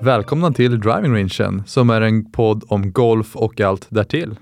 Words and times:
Välkomna 0.00 0.52
till 0.52 0.80
Driving 0.80 1.12
Rangen 1.12 1.62
som 1.66 1.90
är 1.90 2.00
en 2.00 2.30
podd 2.30 2.64
om 2.68 2.92
golf 2.92 3.36
och 3.36 3.60
allt 3.60 3.86
därtill. 3.90 4.36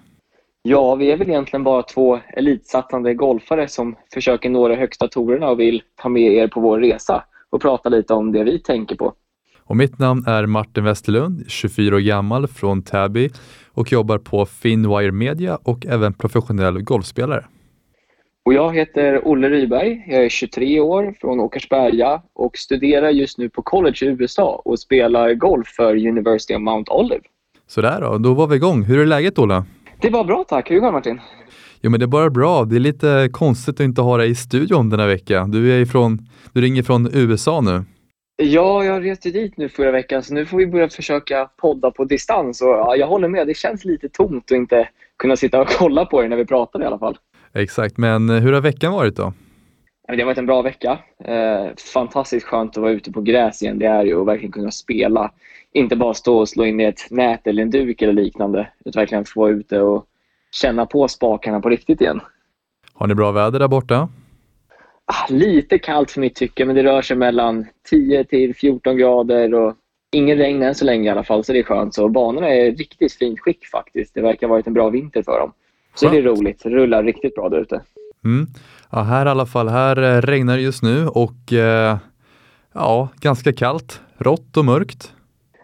Ja, 0.63 0.95
vi 0.95 1.11
är 1.11 1.17
väl 1.17 1.29
egentligen 1.29 1.65
bara 1.65 1.83
två 1.83 2.21
elitsatsande 2.37 3.15
golfare 3.15 3.69
som 3.69 3.97
försöker 4.15 4.51
nå 4.51 4.69
de 4.69 4.77
högsta 4.77 5.09
torerna 5.09 5.49
och 5.49 5.61
vill 5.61 5.83
ta 6.03 6.09
med 6.09 6.33
er 6.33 6.49
på 6.49 6.61
vår 6.61 6.81
resa 6.81 7.25
och 7.51 7.63
prata 7.63 7.89
lite 7.89 8.15
om 8.15 8.33
det 8.33 8.45
vi 8.45 8.59
tänker 8.59 8.97
på. 8.97 9.13
Och 9.65 9.77
mitt 9.77 9.99
namn 9.99 10.25
är 10.27 10.47
Martin 10.47 10.85
Westerlund, 10.85 11.45
24 11.49 11.97
år 11.97 12.01
gammal 12.01 12.47
från 12.47 12.83
Täby 12.83 13.31
och 13.73 13.93
jobbar 13.93 14.19
på 14.19 14.47
Finwire 14.47 15.13
Media 15.13 15.59
och 15.63 15.87
även 15.87 16.15
professionell 16.15 16.83
golfspelare. 16.83 17.45
Och 18.47 18.55
jag 18.55 18.75
heter 18.75 19.29
Olle 19.29 19.51
Ryberg. 19.51 20.05
Jag 20.07 20.25
är 20.25 20.29
23 20.29 20.81
år 20.81 21.15
från 21.21 21.41
Åkersberga 21.41 22.23
och 22.35 22.57
studerar 22.57 23.11
just 23.11 23.39
nu 23.39 23.49
på 23.49 23.63
college 23.63 23.97
i 24.03 24.07
USA 24.07 24.63
och 24.65 24.79
spelar 24.79 25.35
golf 25.35 25.69
för 25.69 26.09
University 26.09 26.55
of 26.55 26.61
Mount 26.61 26.93
Olive. 26.93 27.21
Sådär 27.67 28.01
då, 28.01 28.19
då 28.19 28.35
var 28.35 28.47
vi 28.47 28.57
igång. 28.57 28.83
Hur 28.83 28.99
är 28.99 29.07
läget 29.07 29.39
Olle? 29.39 29.65
Det 30.01 30.11
var 30.11 30.25
bra 30.25 30.45
tack. 30.49 30.71
Hur 30.71 30.81
går 30.81 30.87
det 30.87 30.93
Martin? 30.93 31.21
Jo 31.81 31.91
men 31.91 32.01
det 32.01 32.05
är 32.05 32.09
bara 32.09 32.31
bra. 32.31 32.65
Det 32.65 32.77
är 32.77 32.81
lite 32.81 33.29
konstigt 33.33 33.75
att 33.75 33.85
inte 33.85 34.03
ha 34.03 34.17
dig 34.17 34.31
i 34.31 34.35
studion 34.35 34.91
den 34.91 35.01
här 35.01 35.09
veckan. 35.09 35.51
Du, 35.51 35.73
är 35.73 35.81
ifrån, 35.81 36.19
du 36.53 36.61
ringer 36.61 36.83
från 36.83 37.11
USA 37.13 37.61
nu. 37.61 37.85
Ja, 38.37 38.85
jag 38.85 39.05
reste 39.05 39.31
dit 39.31 39.57
nu 39.57 39.69
förra 39.69 39.91
veckan 39.91 40.23
så 40.23 40.35
nu 40.35 40.47
får 40.47 40.59
vi 40.59 40.67
börja 40.67 40.89
försöka 40.89 41.49
podda 41.57 41.91
på 41.91 42.05
distans. 42.05 42.63
Och 42.63 42.69
ja, 42.69 42.97
jag 42.97 43.07
håller 43.07 43.29
med, 43.29 43.47
det 43.47 43.57
känns 43.57 43.85
lite 43.85 44.09
tomt 44.09 44.45
att 44.45 44.57
inte 44.57 44.89
kunna 45.17 45.37
sitta 45.37 45.61
och 45.61 45.69
kolla 45.69 46.05
på 46.05 46.23
det 46.23 46.29
när 46.29 46.37
vi 46.37 46.47
pratar 46.47 46.83
i 46.83 46.85
alla 46.85 46.99
fall. 46.99 47.19
Exakt, 47.57 47.97
men 47.97 48.31
hur 48.31 48.53
har 48.53 48.61
veckan 48.61 48.93
varit 48.93 49.17
då? 49.17 49.33
Det 50.09 50.19
har 50.19 50.25
varit 50.25 50.39
en 50.39 50.47
bra 50.47 50.63
vecka. 50.63 50.99
Eh, 51.25 51.67
fantastiskt 51.93 52.47
skönt 52.47 52.77
att 52.77 52.83
vara 52.83 52.93
ute 52.93 53.13
på 53.13 53.21
gräs 53.21 53.63
igen. 53.63 53.79
Det 53.79 53.87
är 53.87 54.05
ju 54.05 54.21
att 54.21 54.27
verkligen 54.27 54.53
kunna 54.53 54.71
spela. 54.71 55.31
Inte 55.73 55.97
bara 55.97 56.15
stå 56.15 56.39
och 56.39 56.49
slå 56.49 56.65
in 56.65 56.81
i 56.81 56.85
ett 56.85 57.11
nät 57.11 57.47
eller 57.47 57.63
en 57.63 57.71
duk 57.71 58.03
eller 58.03 58.13
liknande. 58.13 58.69
Utan 58.85 59.01
verkligen 59.01 59.25
få 59.25 59.41
vara 59.41 59.51
ute 59.51 59.81
och 59.81 60.07
känna 60.51 60.87
på 60.87 61.09
spakarna 61.09 61.61
på 61.61 61.69
riktigt 61.69 62.01
igen. 62.01 62.21
Har 62.93 63.07
ni 63.07 63.15
bra 63.15 63.33
väder 63.33 63.59
där 63.59 63.69
borta? 63.69 64.09
Ah, 65.05 65.27
lite 65.29 65.79
kallt 65.79 66.11
för 66.11 66.21
mitt 66.21 66.35
tycke, 66.35 66.65
men 66.65 66.77
det 66.77 66.83
rör 66.83 67.03
sig 67.03 67.17
mellan 67.17 67.67
10 67.91 68.25
till 68.25 68.55
14 68.55 68.97
grader 68.97 69.55
och 69.55 69.75
ingen 70.13 70.39
regn 70.39 70.63
än 70.63 70.75
så 70.75 70.85
länge 70.85 71.09
i 71.09 71.13
alla 71.13 71.25
fall, 71.25 71.45
så 71.45 71.53
det 71.53 71.59
är 71.59 71.63
skönt. 71.63 71.95
Så 71.95 72.09
banorna 72.09 72.49
är 72.49 72.65
i 72.65 72.71
riktigt 72.71 73.13
fint 73.13 73.41
skick 73.41 73.67
faktiskt. 73.67 74.15
Det 74.15 74.21
verkar 74.21 74.47
ha 74.47 74.55
varit 74.55 74.67
en 74.67 74.75
bra 74.75 74.91
vinter 74.91 75.23
för 75.23 75.41
dem. 75.41 75.53
Så 75.97 76.09
det 76.09 76.19
är 76.19 76.23
roligt. 76.23 76.61
Det 76.63 76.71
rullar 76.71 77.03
riktigt 77.03 77.35
bra 77.35 77.49
där 77.49 77.61
ute. 77.61 77.81
Mm. 78.25 78.47
Ja, 78.91 79.03
här 79.03 79.27
i 79.27 79.29
alla 79.29 79.47
fall, 79.47 79.69
här 79.69 80.03
eh, 80.03 80.23
regnar 80.23 80.57
det 80.57 80.63
just 80.63 80.83
nu 80.83 81.07
och 81.09 81.53
eh, 81.53 81.97
ja, 82.73 83.09
ganska 83.21 83.53
kallt, 83.53 84.01
rått 84.19 84.57
och 84.57 84.65
mörkt. 84.65 85.13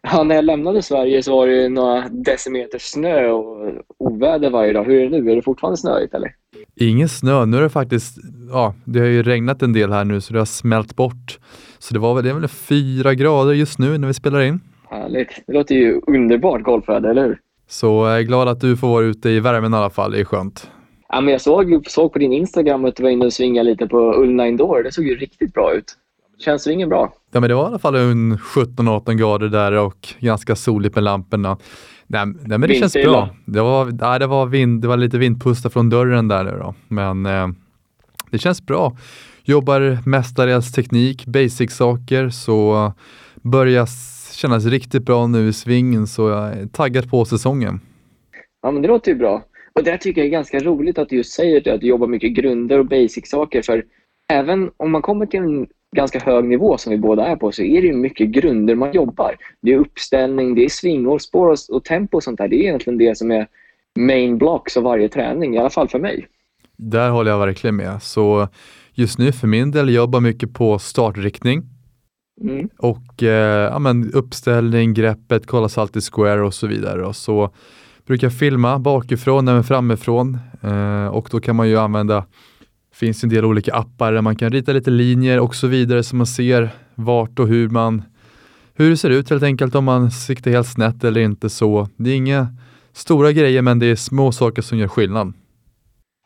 Ja, 0.02 0.22
när 0.22 0.34
jag 0.34 0.44
lämnade 0.44 0.82
Sverige 0.82 1.22
så 1.22 1.36
var 1.36 1.46
det 1.46 1.68
några 1.68 2.08
decimeter 2.08 2.78
snö 2.78 3.30
och 3.30 3.72
oväder 3.98 4.50
varje 4.50 4.72
dag. 4.72 4.84
Hur 4.84 5.00
är 5.00 5.10
det 5.10 5.20
nu? 5.20 5.32
Är 5.32 5.36
det 5.36 5.42
fortfarande 5.42 5.76
snöigt 5.76 6.14
eller? 6.14 6.34
Ingen 6.76 7.08
snö. 7.08 7.46
Nu 7.46 7.56
är 7.56 7.62
det 7.62 7.70
faktiskt, 7.70 8.18
ja, 8.50 8.74
det 8.84 8.98
har 8.98 9.06
ju 9.06 9.22
regnat 9.22 9.62
en 9.62 9.72
del 9.72 9.92
här 9.92 10.04
nu 10.04 10.20
så 10.20 10.32
det 10.32 10.38
har 10.38 10.46
smält 10.46 10.96
bort. 10.96 11.38
Så 11.78 11.94
det 11.94 12.00
var 12.00 12.14
väl, 12.14 12.24
det 12.24 12.30
är 12.30 12.34
väl 12.34 12.48
fyra 12.48 13.14
grader 13.14 13.52
just 13.52 13.78
nu 13.78 13.98
när 13.98 14.08
vi 14.08 14.14
spelar 14.14 14.40
in. 14.40 14.60
Härligt. 14.90 15.42
Det 15.46 15.52
låter 15.52 15.74
ju 15.74 16.00
underbart 16.06 16.62
golfväder, 16.62 17.10
eller 17.10 17.22
hur? 17.22 17.38
Så 17.72 17.86
jag 17.86 18.18
är 18.18 18.22
glad 18.22 18.48
att 18.48 18.60
du 18.60 18.76
får 18.76 18.88
vara 18.88 19.04
ute 19.04 19.30
i 19.30 19.40
värmen 19.40 19.74
i 19.74 19.76
alla 19.76 19.90
fall. 19.90 20.12
Det 20.12 20.20
är 20.20 20.24
skönt. 20.24 20.70
Ja, 21.08 21.20
men 21.20 21.32
jag 21.32 21.40
såg, 21.40 21.86
såg 21.86 22.12
på 22.12 22.18
din 22.18 22.32
Instagram 22.32 22.84
att 22.84 22.96
du 22.96 23.02
var 23.02 23.10
inne 23.10 23.26
och 23.26 23.32
svingade 23.32 23.70
lite 23.70 23.86
på 23.86 24.14
Ullna 24.14 24.48
Indoor. 24.48 24.82
Det 24.82 24.92
såg 24.92 25.04
ju 25.04 25.16
riktigt 25.16 25.54
bra 25.54 25.74
ut. 25.74 25.96
Känns 26.44 26.62
svingen 26.62 26.88
bra? 26.88 27.12
Ja, 27.32 27.40
men 27.40 27.48
det 27.48 27.54
var 27.54 27.64
i 27.64 27.66
alla 27.66 27.78
fall 27.78 27.94
17-18 27.94 29.12
grader 29.12 29.48
där 29.48 29.72
och 29.72 30.08
ganska 30.20 30.56
soligt 30.56 30.94
med 30.94 31.04
lamporna. 31.04 31.58
Nej, 32.06 32.26
nej 32.26 32.58
men 32.58 32.68
det 32.68 32.74
känns 32.74 32.92
bra. 32.92 33.28
Det 33.44 33.60
var, 33.60 33.84
nej, 33.84 34.18
det, 34.18 34.26
var 34.26 34.46
vind, 34.46 34.82
det 34.82 34.88
var 34.88 34.96
lite 34.96 35.18
vindpusta 35.18 35.70
från 35.70 35.90
dörren 35.90 36.28
där 36.28 36.44
nu 36.44 36.50
då. 36.50 36.74
Men 36.88 37.26
eh, 37.26 37.48
det 38.30 38.38
känns 38.38 38.66
bra. 38.66 38.96
Jobbar 39.44 40.08
mestadels 40.08 40.72
teknik, 40.72 41.26
basic-saker, 41.26 42.30
så 42.30 42.92
börjar 43.42 43.86
kännas 44.42 44.66
riktigt 44.66 45.02
bra 45.02 45.26
nu 45.26 45.48
i 45.48 45.52
svingen 45.52 46.06
så 46.06 46.28
jag 46.28 46.52
är 46.52 46.66
taggad 46.66 47.10
på 47.10 47.24
säsongen. 47.24 47.80
Ja, 48.62 48.70
men 48.70 48.82
det 48.82 48.88
låter 48.88 49.12
ju 49.12 49.18
bra. 49.18 49.44
Och 49.72 49.84
där 49.84 49.96
tycker 49.96 50.20
jag 50.20 50.26
är 50.26 50.30
ganska 50.30 50.58
roligt 50.58 50.98
att 50.98 51.08
du 51.08 51.16
just 51.16 51.32
säger 51.32 51.60
det, 51.60 51.70
att 51.70 51.80
du 51.80 51.86
jobbar 51.86 52.06
mycket 52.06 52.32
grunder 52.32 52.78
och 52.78 52.86
basic-saker. 52.86 53.62
För 53.62 53.84
även 54.32 54.70
om 54.76 54.90
man 54.90 55.02
kommer 55.02 55.26
till 55.26 55.40
en 55.40 55.66
ganska 55.96 56.18
hög 56.18 56.44
nivå 56.44 56.78
som 56.78 56.90
vi 56.90 56.98
båda 56.98 57.26
är 57.26 57.36
på 57.36 57.52
så 57.52 57.62
är 57.62 57.82
det 57.82 57.92
mycket 57.92 58.28
grunder 58.28 58.74
man 58.74 58.92
jobbar. 58.92 59.36
Det 59.62 59.72
är 59.72 59.78
uppställning, 59.78 60.54
det 60.54 60.64
är 60.64 60.68
svingår, 60.68 61.18
spår 61.18 61.56
och, 61.70 61.84
tempo 61.84 62.16
och 62.16 62.22
sånt 62.22 62.38
där. 62.38 62.48
Det 62.48 62.56
är 62.56 62.60
egentligen 62.60 62.98
det 62.98 63.18
som 63.18 63.30
är 63.30 63.46
main 63.98 64.38
blocks 64.38 64.76
av 64.76 64.82
varje 64.82 65.08
träning, 65.08 65.54
i 65.54 65.58
alla 65.58 65.70
fall 65.70 65.88
för 65.88 65.98
mig. 65.98 66.26
Där 66.76 67.10
håller 67.10 67.30
jag 67.30 67.38
verkligen 67.38 67.76
med. 67.76 68.02
Så 68.02 68.48
just 68.94 69.18
nu 69.18 69.32
för 69.32 69.46
min 69.46 69.70
del 69.70 69.94
jobbar 69.94 70.20
mycket 70.20 70.54
på 70.54 70.78
startriktning. 70.78 71.71
Mm. 72.40 72.68
Och 72.78 73.22
eh, 73.22 73.70
ja, 73.72 73.78
men 73.78 74.12
uppställning, 74.12 74.94
greppet, 74.94 75.46
kolla 75.46 75.68
salt 75.68 75.96
i 75.96 76.00
square 76.00 76.42
och 76.42 76.54
så 76.54 76.66
vidare. 76.66 77.06
Och 77.06 77.16
så 77.16 77.54
brukar 78.06 78.26
jag 78.26 78.38
filma 78.38 78.78
bakifrån 78.78 79.48
även 79.48 79.64
framifrån 79.64 80.38
eh, 80.62 81.06
och 81.06 81.28
då 81.30 81.40
kan 81.40 81.56
man 81.56 81.68
ju 81.68 81.78
använda 81.78 82.26
finns 82.94 83.24
en 83.24 83.30
del 83.30 83.44
olika 83.44 83.74
appar 83.74 84.12
där 84.12 84.22
man 84.22 84.36
kan 84.36 84.50
rita 84.50 84.72
lite 84.72 84.90
linjer 84.90 85.40
och 85.40 85.54
så 85.54 85.66
vidare 85.66 86.02
så 86.02 86.16
man 86.16 86.26
ser 86.26 86.70
vart 86.94 87.38
och 87.38 87.48
hur 87.48 87.68
man 87.68 88.02
hur 88.74 88.90
det 88.90 88.96
ser 88.96 89.10
ut 89.10 89.30
helt 89.30 89.42
enkelt 89.42 89.74
om 89.74 89.84
man 89.84 90.10
siktar 90.10 90.50
helt 90.50 90.68
snett 90.68 91.04
eller 91.04 91.20
inte 91.20 91.50
så. 91.50 91.88
Det 91.96 92.10
är 92.10 92.14
inga 92.14 92.46
stora 92.92 93.32
grejer 93.32 93.62
men 93.62 93.78
det 93.78 93.86
är 93.86 93.96
små 93.96 94.32
saker 94.32 94.62
som 94.62 94.78
gör 94.78 94.88
skillnad. 94.88 95.32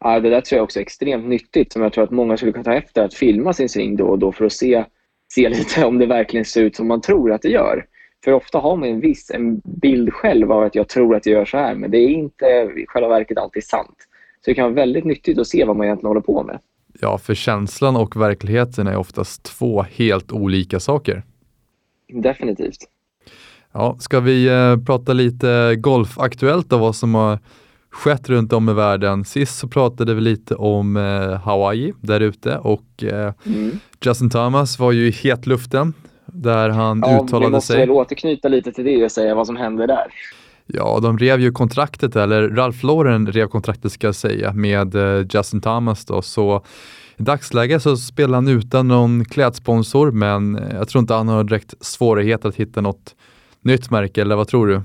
Ja, 0.00 0.20
det 0.20 0.30
där 0.30 0.40
tror 0.40 0.56
jag 0.56 0.64
också 0.64 0.78
är 0.78 0.82
extremt 0.82 1.28
nyttigt 1.28 1.72
som 1.72 1.82
jag 1.82 1.92
tror 1.92 2.04
att 2.04 2.10
många 2.10 2.36
skulle 2.36 2.52
kunna 2.52 2.64
ta 2.64 2.74
efter 2.74 3.04
att 3.04 3.14
filma 3.14 3.52
sin 3.52 3.68
sving 3.68 3.96
då 3.96 4.06
och 4.06 4.18
då 4.18 4.32
för 4.32 4.44
att 4.44 4.52
se, 4.52 4.84
se 5.28 5.48
lite 5.48 5.84
om 5.84 5.98
det 5.98 6.06
verkligen 6.06 6.44
ser 6.44 6.62
ut 6.62 6.76
som 6.76 6.88
man 6.88 7.00
tror 7.00 7.32
att 7.32 7.42
det 7.42 7.48
gör. 7.48 7.86
För 8.24 8.32
ofta 8.32 8.58
har 8.58 8.76
man 8.76 8.88
en 8.88 9.00
viss 9.00 9.30
en 9.30 9.60
bild 9.64 10.12
själv 10.12 10.52
av 10.52 10.62
att 10.62 10.74
jag 10.74 10.88
tror 10.88 11.16
att 11.16 11.22
det 11.22 11.30
gör 11.30 11.44
så 11.44 11.56
här 11.56 11.74
men 11.74 11.90
det 11.90 11.98
är 11.98 12.08
inte 12.08 12.46
i 12.76 12.84
själva 12.88 13.08
verket 13.08 13.38
alltid 13.38 13.64
sant. 13.64 13.96
Så 14.44 14.50
det 14.50 14.54
kan 14.54 14.64
vara 14.64 14.74
väldigt 14.74 15.04
nyttigt 15.04 15.38
att 15.38 15.46
se 15.46 15.64
vad 15.64 15.76
man 15.76 15.86
egentligen 15.86 16.08
håller 16.08 16.20
på 16.20 16.42
med. 16.42 16.58
Ja, 17.00 17.18
för 17.18 17.34
känslan 17.34 17.96
och 17.96 18.16
verkligheten 18.16 18.86
är 18.86 18.96
oftast 18.96 19.42
två 19.42 19.82
helt 19.82 20.32
olika 20.32 20.80
saker. 20.80 21.22
Definitivt. 22.08 22.78
Ja, 23.72 23.96
ska 24.00 24.20
vi 24.20 24.48
eh, 24.48 24.76
prata 24.86 25.12
lite 25.12 25.74
golfaktuellt 25.76 26.72
och 26.72 26.80
vad 26.80 26.96
som 26.96 27.14
har 27.14 27.38
skett 27.96 28.28
runt 28.28 28.52
om 28.52 28.68
i 28.68 28.72
världen. 28.72 29.24
Sist 29.24 29.58
så 29.58 29.68
pratade 29.68 30.14
vi 30.14 30.20
lite 30.20 30.54
om 30.54 30.96
eh, 30.96 31.40
Hawaii 31.40 31.92
där 32.00 32.20
ute 32.20 32.58
och 32.58 33.04
eh, 33.04 33.32
mm. 33.46 33.78
Justin 34.04 34.30
Thomas 34.30 34.78
var 34.78 34.92
ju 34.92 35.06
i 35.06 35.10
hetluften 35.10 35.92
där 36.26 36.68
han 36.68 37.02
ja, 37.06 37.24
uttalade 37.24 37.38
sig. 37.38 37.46
Vi 37.46 37.50
måste 37.50 37.76
väl 37.76 37.90
återknyta 37.90 38.48
lite 38.48 38.72
till 38.72 38.84
det 38.84 39.04
och 39.04 39.12
säga 39.12 39.34
vad 39.34 39.46
som 39.46 39.56
hände 39.56 39.86
där. 39.86 40.06
Ja, 40.66 40.98
de 41.02 41.18
rev 41.18 41.40
ju 41.40 41.52
kontraktet, 41.52 42.16
eller 42.16 42.48
Ralph 42.48 42.86
Lauren 42.86 43.32
rev 43.32 43.46
kontraktet 43.46 43.92
ska 43.92 44.06
jag 44.06 44.14
säga, 44.14 44.52
med 44.52 44.94
eh, 44.94 45.26
Justin 45.30 45.60
Thomas 45.60 46.04
då, 46.04 46.22
så 46.22 46.64
i 47.16 47.22
dagsläget 47.22 47.82
så 47.82 47.96
spelar 47.96 48.34
han 48.34 48.48
utan 48.48 48.88
någon 48.88 49.24
klädsponsor, 49.24 50.10
men 50.10 50.56
eh, 50.58 50.76
jag 50.76 50.88
tror 50.88 51.00
inte 51.00 51.14
han 51.14 51.28
har 51.28 51.44
direkt 51.44 51.74
svårigheter 51.80 52.48
att 52.48 52.56
hitta 52.56 52.80
något 52.80 53.14
nytt 53.60 53.90
märke, 53.90 54.20
eller 54.20 54.36
vad 54.36 54.48
tror 54.48 54.66
du? 54.66 54.82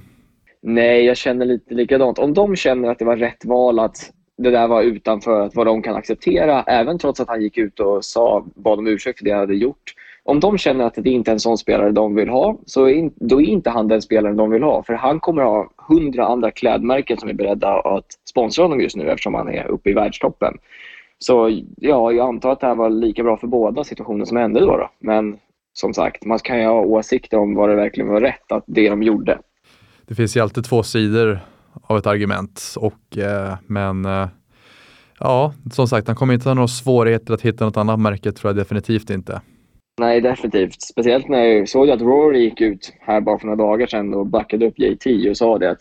Nej, 0.62 1.06
jag 1.06 1.18
känner 1.18 1.46
lite 1.46 1.74
likadant. 1.74 2.20
Om 2.20 2.34
de 2.34 2.56
känner 2.56 2.90
att 2.90 3.00
det 3.00 3.06
var 3.06 3.18
rätt 3.18 3.46
val 3.46 3.80
att 3.80 4.12
det 4.38 4.52
där 4.52 4.68
var 4.68 4.82
utanför 4.82 5.50
vad 5.54 5.66
de 5.66 5.82
kan 5.82 5.96
acceptera, 5.96 6.64
även 6.64 6.98
trots 7.00 7.20
att 7.20 7.28
han 7.28 7.42
gick 7.42 7.58
ut 7.58 7.80
och 7.80 8.06
sa, 8.06 8.46
bad 8.56 8.80
om 8.80 8.88
ursäkt 8.88 9.20
för 9.20 9.26
det 9.26 9.32
han 9.32 9.40
hade 9.40 9.56
gjort, 9.56 9.94
om 10.24 10.40
de 10.40 10.58
känner 10.58 10.86
att 10.86 10.96
det 10.96 11.10
inte 11.10 11.32
är 11.32 11.34
en 11.34 11.40
sån 11.40 11.58
spelare 11.58 11.92
de 11.92 12.16
vill 12.16 12.30
ha, 12.30 12.58
så 12.66 12.90
är, 12.90 13.12
då 13.16 13.42
är 13.42 13.46
inte 13.46 13.70
han 13.70 13.88
den 13.88 14.02
spelaren 14.02 14.38
de 14.38 14.52
vill 14.52 14.64
ha. 14.64 14.84
För 14.84 14.94
han 14.94 15.20
kommer 15.20 15.44
ha 15.44 15.72
hundra 15.88 16.26
andra 16.26 16.52
klädmärken 16.52 17.18
som 17.18 17.30
är 17.30 17.34
beredda 17.34 17.80
att 17.80 18.06
sponsra 18.30 18.64
honom 18.64 18.82
just 18.82 18.96
nu 18.96 19.10
eftersom 19.10 19.34
han 19.34 19.50
är 19.50 19.68
uppe 19.68 19.90
i 19.90 19.94
världstoppen. 19.94 20.58
Så 21.20 21.62
ja, 21.78 22.12
jag 22.12 22.28
antar 22.28 22.52
att 22.52 22.60
det 22.60 22.68
här 22.68 22.76
var 22.76 22.90
lika 22.90 23.24
bra 23.24 23.38
för 23.38 23.48
båda 23.48 23.84
situationer 23.84 24.26
som 24.26 24.38
hände 24.38 24.60
då. 24.60 24.78
då. 24.78 24.90
Men 25.00 25.38
som 25.74 25.94
sagt, 25.94 26.26
man 26.26 26.40
kan 26.40 26.60
ju 26.60 26.66
ha 26.66 26.82
åsikter 26.82 27.38
om 27.38 27.56
vad 27.56 27.70
det 27.70 27.76
verkligen 27.76 28.10
var 28.10 28.22
rätt 28.22 28.52
att 28.52 28.64
det 28.68 28.90
de 28.90 29.04
gjorde. 29.04 29.40
Det 30.12 30.16
finns 30.16 30.38
ju 30.38 30.42
alltid 30.42 30.64
två 30.64 30.84
sidor 30.84 31.40
av 31.82 31.98
ett 31.98 32.08
argument. 32.08 32.76
Och, 32.78 33.18
eh, 33.18 33.54
men 33.68 34.06
eh, 34.06 34.28
ja, 35.20 35.54
som 35.74 35.88
sagt, 35.88 36.08
han 36.08 36.16
kommer 36.16 36.34
inte 36.34 36.50
ha 36.50 36.54
några 36.54 36.68
svårigheter 36.68 37.34
att 37.34 37.42
hitta 37.42 37.66
något 37.66 37.78
annat 37.78 38.00
märke 38.00 38.32
tror 38.32 38.50
jag 38.50 38.56
definitivt 38.56 39.10
inte. 39.10 39.42
Nej, 40.00 40.22
definitivt. 40.22 40.82
Speciellt 40.82 41.28
när 41.28 41.44
jag 41.44 41.70
såg 41.70 41.90
att 41.90 42.02
Rory 42.02 42.40
gick 42.40 42.62
ut 42.62 42.94
här 43.00 43.22
bara 43.22 43.40
för 43.40 43.48
några 43.48 43.64
dagar 43.64 43.88
sedan 43.88 44.14
och 44.14 44.26
backade 44.26 44.66
upp 44.66 44.80
JT 44.80 45.30
och 45.30 45.38
sa 45.38 45.58
det 45.58 45.72
att 45.72 45.80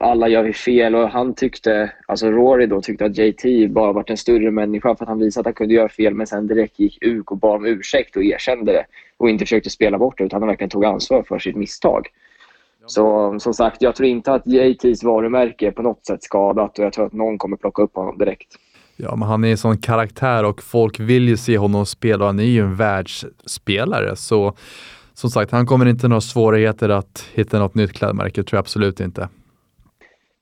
alla 0.00 0.28
gör 0.28 0.42
vi 0.42 0.52
fel 0.52 0.94
och 0.94 1.08
han 1.08 1.34
tyckte, 1.34 1.92
alltså 2.06 2.30
Rory 2.30 2.66
då 2.66 2.80
tyckte 2.80 3.04
att 3.04 3.18
JT 3.18 3.70
bara 3.70 3.92
varit 3.92 4.10
en 4.10 4.16
större 4.16 4.50
människa 4.50 4.96
för 4.96 5.04
att 5.04 5.08
han 5.08 5.18
visade 5.18 5.40
att 5.40 5.46
han 5.46 5.54
kunde 5.54 5.74
göra 5.74 5.88
fel 5.88 6.14
men 6.14 6.26
sen 6.26 6.46
direkt 6.46 6.78
gick 6.78 6.98
ut 7.02 7.26
och 7.26 7.38
bad 7.38 7.56
om 7.56 7.66
ursäkt 7.66 8.16
och 8.16 8.24
erkände 8.24 8.72
det 8.72 8.84
och 9.16 9.30
inte 9.30 9.44
försökte 9.44 9.70
spela 9.70 9.98
bort 9.98 10.18
det 10.18 10.24
utan 10.24 10.42
han 10.42 10.48
verkligen 10.48 10.70
tog 10.70 10.84
ansvar 10.84 11.22
för 11.22 11.38
sitt 11.38 11.56
misstag. 11.56 12.08
Så 12.86 13.36
som 13.38 13.54
sagt, 13.54 13.82
jag 13.82 13.96
tror 13.96 14.08
inte 14.08 14.32
att 14.32 14.46
JTs 14.46 15.04
varumärke 15.04 15.66
är 15.66 15.70
på 15.70 15.82
något 15.82 16.06
sätt 16.06 16.22
skadat 16.22 16.78
och 16.78 16.84
jag 16.84 16.92
tror 16.92 17.06
att 17.06 17.12
någon 17.12 17.38
kommer 17.38 17.56
plocka 17.56 17.82
upp 17.82 17.94
honom 17.94 18.18
direkt. 18.18 18.48
Ja, 18.96 19.16
men 19.16 19.28
han 19.28 19.44
är 19.44 19.50
en 19.50 19.56
sån 19.56 19.78
karaktär 19.78 20.44
och 20.44 20.62
folk 20.62 21.00
vill 21.00 21.28
ju 21.28 21.36
se 21.36 21.58
honom 21.58 21.86
spela. 21.86 22.26
Han 22.26 22.38
är 22.38 22.44
ju 22.44 22.60
en 22.60 22.76
världsspelare, 22.76 24.16
så 24.16 24.54
som 25.14 25.30
sagt, 25.30 25.52
han 25.52 25.66
kommer 25.66 25.86
inte 25.86 26.08
några 26.08 26.20
svårigheter 26.20 26.88
att 26.88 27.28
hitta 27.34 27.58
något 27.58 27.74
nytt 27.74 27.92
klädmärke, 27.92 28.42
tror 28.42 28.56
jag 28.56 28.60
absolut 28.60 29.00
inte. 29.00 29.28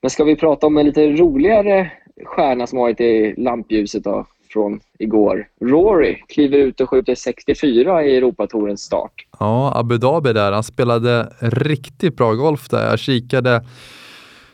Men 0.03 0.11
ska 0.11 0.25
vi 0.25 0.37
prata 0.37 0.67
om 0.67 0.79
en 0.79 0.87
lite 0.87 1.11
roligare 1.11 1.93
stjärna 2.25 2.67
som 2.67 2.79
varit 2.79 3.01
i 3.01 3.35
lampljuset 3.37 4.05
då, 4.05 4.27
från 4.53 4.81
igår. 4.99 5.49
Rory 5.61 6.23
kliver 6.29 6.59
ut 6.59 6.81
och 6.81 6.91
skjuter 6.91 7.15
64 7.15 8.05
i 8.05 8.17
Europatorens 8.17 8.83
start. 8.83 9.27
Ja, 9.39 9.73
Abu 9.77 9.99
Dhabi 9.99 10.33
där. 10.33 10.53
Han 10.53 10.63
spelade 10.63 11.33
riktigt 11.41 12.17
bra 12.17 12.35
golf 12.35 12.69
där. 12.69 12.91
Jag 12.91 12.99
kikade 12.99 13.65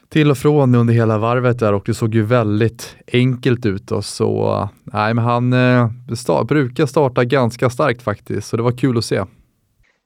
till 0.08 0.30
och 0.30 0.38
från 0.38 0.74
under 0.74 0.94
hela 0.94 1.18
varvet 1.18 1.58
där 1.58 1.72
och 1.72 1.82
det 1.86 1.94
såg 1.94 2.14
ju 2.14 2.22
väldigt 2.22 2.96
enkelt 3.12 3.66
ut. 3.66 3.92
Och 3.92 4.04
så, 4.04 4.68
nej, 4.84 5.14
men 5.14 5.24
han 5.24 5.52
eh, 5.52 5.90
start, 6.16 6.48
brukar 6.48 6.86
starta 6.86 7.24
ganska 7.24 7.70
starkt 7.70 8.02
faktiskt, 8.02 8.48
så 8.48 8.56
det 8.56 8.62
var 8.62 8.72
kul 8.72 8.98
att 8.98 9.04
se. 9.04 9.22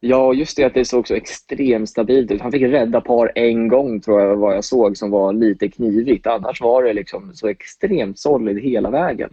Ja, 0.02 0.34
just 0.34 0.56
det 0.56 0.64
att 0.64 0.74
det 0.74 0.84
såg 0.84 1.08
så 1.08 1.14
extremt 1.14 1.88
stabilt 1.88 2.30
ut. 2.30 2.40
Han 2.40 2.52
fick 2.52 2.62
rädda 2.62 3.00
par 3.00 3.32
en 3.34 3.68
gång 3.68 4.00
tror 4.00 4.20
jag 4.20 4.36
vad 4.36 4.56
jag 4.56 4.64
såg 4.64 4.96
som 4.96 5.10
var 5.10 5.32
lite 5.32 5.68
knivigt. 5.68 6.26
Annars 6.26 6.60
var 6.60 6.82
det 6.82 6.92
liksom 6.92 7.30
så 7.34 7.48
extremt 7.48 8.18
solid 8.18 8.58
hela 8.58 8.90
vägen. 8.90 9.30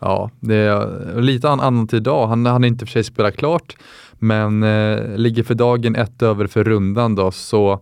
Ja, 0.00 0.30
det 0.40 0.54
är 0.54 1.20
lite 1.20 1.48
annat 1.48 1.92
idag. 1.92 2.26
Han 2.26 2.46
har 2.46 2.66
inte 2.66 2.86
för 2.86 2.92
sig 2.92 3.04
spelat 3.04 3.36
klart, 3.36 3.76
men 4.12 4.62
eh, 4.62 5.16
ligger 5.16 5.42
för 5.42 5.54
dagen 5.54 5.96
ett 5.96 6.22
över 6.22 6.46
för 6.46 6.64
rundan 6.64 7.14
då, 7.14 7.30
så 7.30 7.80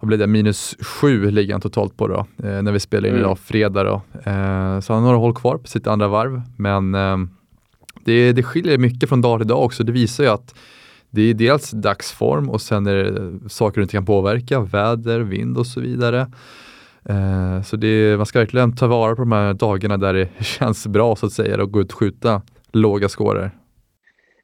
vad 0.00 0.08
blir 0.08 0.18
det, 0.18 0.26
minus 0.26 0.76
sju 0.80 1.30
ligger 1.30 1.54
han 1.54 1.60
totalt 1.60 1.96
på 1.96 2.08
då, 2.08 2.26
eh, 2.48 2.62
när 2.62 2.72
vi 2.72 2.80
spelar 2.80 3.08
in 3.08 3.14
mm. 3.14 3.24
idag, 3.24 3.38
fredag 3.38 3.84
då. 3.84 4.02
Eh, 4.14 4.80
så 4.80 4.92
han 4.92 5.02
har 5.02 5.10
några 5.10 5.16
hål 5.16 5.34
kvar 5.34 5.58
på 5.58 5.66
sitt 5.66 5.86
andra 5.86 6.08
varv, 6.08 6.42
men 6.56 6.94
eh, 6.94 7.16
det, 8.04 8.32
det 8.32 8.42
skiljer 8.42 8.78
mycket 8.78 9.08
från 9.08 9.20
dag 9.20 9.40
till 9.40 9.48
dag 9.48 9.64
också. 9.64 9.84
Det 9.84 9.92
visar 9.92 10.24
ju 10.24 10.30
att 10.30 10.54
det 11.10 11.22
är 11.22 11.34
dels 11.34 11.70
dagsform 11.70 12.50
och 12.50 12.60
sen 12.60 12.86
är 12.86 12.94
det 12.94 13.48
saker 13.48 13.80
du 13.80 13.82
inte 13.82 13.92
kan 13.92 14.06
påverka, 14.06 14.60
väder, 14.60 15.20
vind 15.20 15.58
och 15.58 15.66
så 15.66 15.80
vidare. 15.80 16.26
Eh, 17.08 17.62
så 17.62 17.76
det, 17.76 18.16
man 18.16 18.26
ska 18.26 18.38
verkligen 18.38 18.76
ta 18.76 18.86
vara 18.86 19.16
på 19.16 19.22
de 19.22 19.32
här 19.32 19.54
dagarna 19.54 19.96
där 19.96 20.14
det 20.14 20.28
känns 20.44 20.86
bra 20.86 21.16
så 21.16 21.26
att 21.26 21.32
säga 21.32 21.62
och 21.62 21.72
gå 21.72 21.80
ut 21.80 21.92
och 21.92 21.98
skjuta 21.98 22.42
låga 22.72 23.08
scorer. 23.08 23.50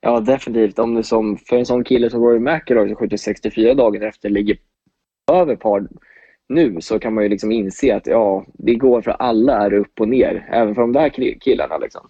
Ja, 0.01 0.21
definitivt. 0.21 0.79
Om 0.79 0.95
det 0.95 1.03
som, 1.03 1.37
för 1.37 1.57
en 1.57 1.67
sån 1.67 1.85
kille 1.85 2.11
som 2.11 2.23
Rory 2.23 2.39
McIlroy 2.39 2.89
som 2.89 2.97
skjuter 2.97 3.17
64 3.17 3.75
dagar 3.75 4.09
efter 4.09 4.31
ligger 4.31 4.57
över 5.33 5.57
par 5.57 5.89
nu 6.49 6.81
så 6.81 6.99
kan 6.99 7.15
man 7.15 7.25
ju 7.25 7.31
liksom 7.31 7.53
inse 7.53 7.97
att 7.97 8.07
ja, 8.07 8.47
det 8.55 8.75
går 8.75 9.03
för 9.03 9.11
alla 9.11 9.53
är 9.53 9.73
upp 9.73 10.01
och 10.01 10.09
ner, 10.09 10.49
även 10.53 10.75
för 10.75 10.83
de 10.83 10.93
där 10.93 11.39
killarna. 11.41 11.79
Liksom. 11.79 12.09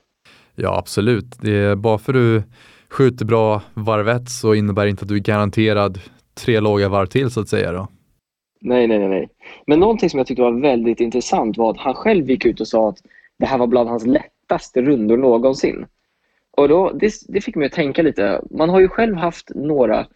Ja, 0.54 0.78
absolut. 0.78 1.38
Det 1.40 1.52
är 1.52 1.76
bara 1.76 1.98
för 1.98 2.12
du 2.12 2.42
skjuter 2.88 3.24
bra 3.24 3.62
varv 3.74 4.08
ett 4.08 4.28
så 4.28 4.54
innebär 4.54 4.84
det 4.84 4.90
inte 4.90 5.02
att 5.02 5.08
du 5.08 5.14
är 5.14 5.20
garanterad 5.20 6.00
tre 6.34 6.60
låga 6.60 6.88
varv 6.88 7.06
till 7.06 7.30
så 7.30 7.40
att 7.40 7.48
säga. 7.48 7.72
Då. 7.72 7.88
Nej, 8.60 8.86
nej, 8.86 9.08
nej. 9.08 9.28
Men 9.66 9.80
någonting 9.80 10.10
som 10.10 10.18
jag 10.18 10.26
tyckte 10.26 10.42
var 10.42 10.60
väldigt 10.60 11.00
intressant 11.00 11.56
var 11.58 11.70
att 11.70 11.78
han 11.78 11.94
själv 11.94 12.30
gick 12.30 12.44
ut 12.44 12.60
och 12.60 12.68
sa 12.68 12.88
att 12.88 12.98
det 13.38 13.46
här 13.46 13.58
var 13.58 13.66
bland 13.66 13.88
hans 13.88 14.06
lättaste 14.06 14.82
rundor 14.82 15.16
någonsin. 15.16 15.86
Och 16.56 16.68
då, 16.68 16.92
det, 16.92 17.12
det 17.28 17.40
fick 17.40 17.56
mig 17.56 17.66
att 17.66 17.72
tänka 17.72 18.02
lite. 18.02 18.42
Man 18.50 18.68
har 18.68 18.80
ju 18.80 18.88
själv 18.88 19.16
haft 19.16 19.50
några 19.54 20.06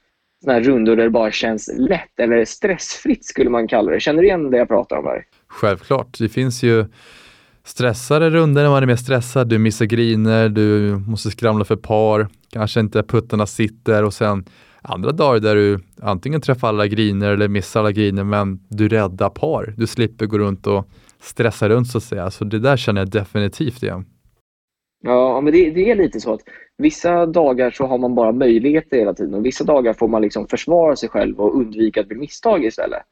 såna 0.43 0.53
här 0.53 0.61
rundor 0.61 0.97
där 0.97 1.05
det 1.05 1.11
bara 1.11 1.31
känns 1.31 1.71
lätt 1.79 2.21
eller 2.21 2.45
stressfritt 2.45 3.25
skulle 3.25 3.51
man 3.51 3.69
kalla 3.69 3.93
det. 3.93 4.01
Känner 4.01 4.23
du 4.23 4.29
igen 4.29 4.51
det 4.51 4.57
jag 4.57 4.69
pratar 4.69 4.97
om 4.97 5.05
här? 5.05 5.25
Självklart. 5.47 6.19
Det 6.19 6.29
finns 6.29 6.63
ju 6.63 6.85
stressade 7.65 8.31
runder 8.31 8.63
när 8.63 8.71
man 8.71 8.83
är 8.83 8.87
mer 8.87 8.97
stressad. 8.97 9.49
Du 9.49 9.59
missar 9.59 9.85
griner, 9.85 10.49
du 10.49 10.97
måste 11.07 11.31
skramla 11.31 11.65
för 11.65 11.77
par, 11.77 12.29
kanske 12.53 12.81
inte 12.81 13.03
puttarna 13.03 13.47
sitter 13.47 14.05
och 14.05 14.15
sen 14.15 14.45
andra 14.83 15.13
dagar 15.13 15.41
där 15.41 15.55
du 15.55 15.79
antingen 16.03 16.41
träffar 16.41 16.69
alla 16.69 16.87
griner 16.87 17.33
eller 17.33 17.49
missar 17.49 17.81
alla 17.81 17.93
griner 17.93 18.25
men 18.25 18.61
du 18.69 18.89
räddar 18.89 19.29
par. 19.29 19.75
Du 19.77 19.87
slipper 19.87 20.27
gå 20.27 20.39
runt 20.39 20.67
och 20.67 20.89
stressa 21.21 21.69
runt 21.69 21.89
så 21.89 21.99
att 21.99 22.05
säga. 22.05 22.31
Så 22.31 22.45
det 22.45 22.59
där 22.59 22.77
känner 22.77 23.01
jag 23.01 23.11
definitivt 23.11 23.83
igen. 23.83 24.05
Ja, 25.05 25.41
men 25.41 25.53
det, 25.53 25.71
det, 25.71 25.91
är 25.91 25.95
lite 25.95 26.21
så 26.21 26.35
att 26.35 26.41
vissa 26.79 27.27
dagar 27.27 27.71
så 27.71 27.87
har 27.87 27.99
man 27.99 28.15
bara 28.15 28.33
möjligheter 28.33 28.97
hela 28.97 29.15
tiden 29.15 29.35
och 29.35 29.47
vissa 29.47 29.65
dagar 29.65 29.93
får 29.93 30.09
man 30.09 30.23
liksom 30.23 30.47
försvara 30.49 30.97
sig 30.97 31.09
själv 31.09 31.41
och 31.41 31.57
undvika 31.57 32.01
att 32.01 32.09
bli 32.09 32.17
misstag 32.17 32.65
istället. 32.65 33.03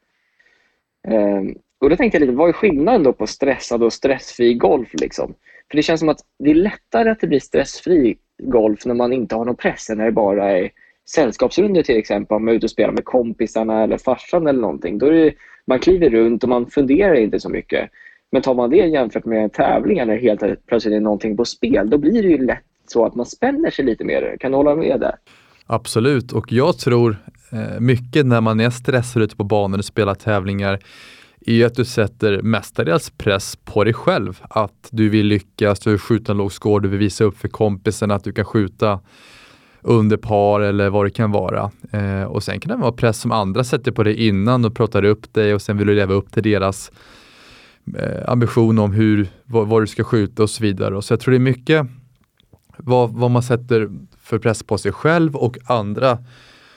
Um, 1.07 1.55
och 1.81 1.89
då 1.89 1.95
tänkte 1.95 2.17
jag 2.17 2.21
lite, 2.21 2.37
vad 2.37 2.49
är 2.49 2.53
skillnaden 2.53 3.03
då 3.03 3.13
på 3.13 3.27
stressad 3.27 3.83
och 3.83 3.93
stressfri 3.93 4.53
golf? 4.53 4.89
Liksom? 4.93 5.33
För 5.69 5.77
det 5.77 5.83
känns 5.83 5.99
som 5.99 6.09
att 6.09 6.19
det 6.39 6.51
är 6.51 6.55
lättare 6.55 7.09
att 7.09 7.19
det 7.19 7.27
blir 7.27 7.39
stressfri 7.39 8.17
golf 8.43 8.85
när 8.85 8.93
man 8.93 9.13
inte 9.13 9.35
har 9.35 9.45
någon 9.45 9.55
press 9.55 9.89
än 9.89 9.97
när 9.97 10.05
det 10.05 10.11
bara 10.11 10.51
är 10.51 10.69
sällskapsrundor 11.09 11.81
till 11.81 11.97
exempel. 11.97 12.35
Om 12.35 12.45
man 12.45 12.53
är 12.53 12.57
ute 12.57 12.65
och 12.65 12.71
spelar 12.71 12.91
med 12.93 13.05
kompisarna 13.05 13.83
eller 13.83 13.97
farsan 13.97 14.47
eller 14.47 14.61
någonting. 14.61 14.97
Då 14.97 15.05
är 15.05 15.11
det, 15.11 15.33
man 15.67 15.79
kliver 15.79 16.09
runt 16.09 16.43
och 16.43 16.49
man 16.49 16.65
funderar 16.65 17.13
inte 17.13 17.39
så 17.39 17.49
mycket. 17.49 17.89
Men 18.31 18.41
tar 18.41 18.53
man 18.53 18.69
det 18.69 18.87
jämfört 18.87 19.25
med 19.25 19.53
tävlingar 19.53 20.05
när 20.05 20.13
det 20.13 20.21
helt 20.21 20.65
plötsligt 20.65 20.93
är 20.93 20.99
någonting 20.99 21.37
på 21.37 21.45
spel, 21.45 21.89
då 21.89 21.97
blir 21.97 22.23
det 22.23 22.29
ju 22.29 22.45
lätt 22.45 22.63
så 22.87 23.05
att 23.05 23.15
man 23.15 23.25
spänner 23.25 23.71
sig 23.71 23.85
lite 23.85 24.03
mer. 24.03 24.37
Kan 24.39 24.51
du 24.51 24.57
hålla 24.57 24.75
med 24.75 24.99
där? 24.99 25.15
Absolut, 25.65 26.31
och 26.31 26.51
jag 26.51 26.77
tror 26.77 27.17
eh, 27.51 27.79
mycket 27.79 28.25
när 28.25 28.41
man 28.41 28.59
är 28.59 28.69
stressad 28.69 29.23
ute 29.23 29.35
på 29.35 29.43
banan 29.43 29.79
och 29.79 29.85
spelar 29.85 30.15
tävlingar 30.15 30.79
är 31.45 31.65
att 31.65 31.75
du 31.75 31.85
sätter 31.85 32.41
mestadels 32.41 33.09
press 33.09 33.55
på 33.55 33.83
dig 33.83 33.93
själv. 33.93 34.41
Att 34.49 34.89
du 34.91 35.09
vill 35.09 35.27
lyckas, 35.27 35.79
du 35.79 35.89
vill 35.89 35.99
skjuta 35.99 36.31
en 36.31 36.37
låg 36.37 36.53
score, 36.53 36.83
du 36.83 36.89
vill 36.89 36.99
visa 36.99 37.23
upp 37.23 37.37
för 37.37 37.47
kompisen 37.47 38.11
att 38.11 38.23
du 38.23 38.31
kan 38.31 38.45
skjuta 38.45 38.99
under 39.81 40.17
par 40.17 40.61
eller 40.61 40.89
vad 40.89 41.05
det 41.05 41.09
kan 41.09 41.31
vara. 41.31 41.71
Eh, 41.91 42.23
och 42.23 42.43
sen 42.43 42.59
kan 42.59 42.69
det 42.69 42.81
vara 42.81 42.91
press 42.91 43.19
som 43.19 43.31
andra 43.31 43.63
sätter 43.63 43.91
på 43.91 44.03
dig 44.03 44.27
innan 44.27 44.65
och 44.65 44.75
pratar 44.75 45.03
upp 45.03 45.33
dig 45.33 45.53
och 45.53 45.61
sen 45.61 45.77
vill 45.77 45.87
du 45.87 45.95
leva 45.95 46.13
upp 46.13 46.31
till 46.31 46.43
deras 46.43 46.91
eh, 47.97 48.29
ambition 48.29 48.79
om 48.79 48.91
hur, 48.91 49.27
vad, 49.43 49.67
vad, 49.67 49.81
du 49.81 49.87
ska 49.87 50.03
skjuta 50.03 50.43
och 50.43 50.49
så 50.49 50.63
vidare. 50.63 50.95
Och 50.95 51.03
så 51.03 51.13
jag 51.13 51.19
tror 51.19 51.31
det 51.31 51.37
är 51.37 51.39
mycket 51.39 51.87
vad, 52.77 53.11
vad 53.11 53.31
man 53.31 53.43
sätter 53.43 53.89
för 54.21 54.39
press 54.39 54.63
på 54.63 54.77
sig 54.77 54.91
själv 54.91 55.35
och 55.35 55.57
andra 55.65 56.17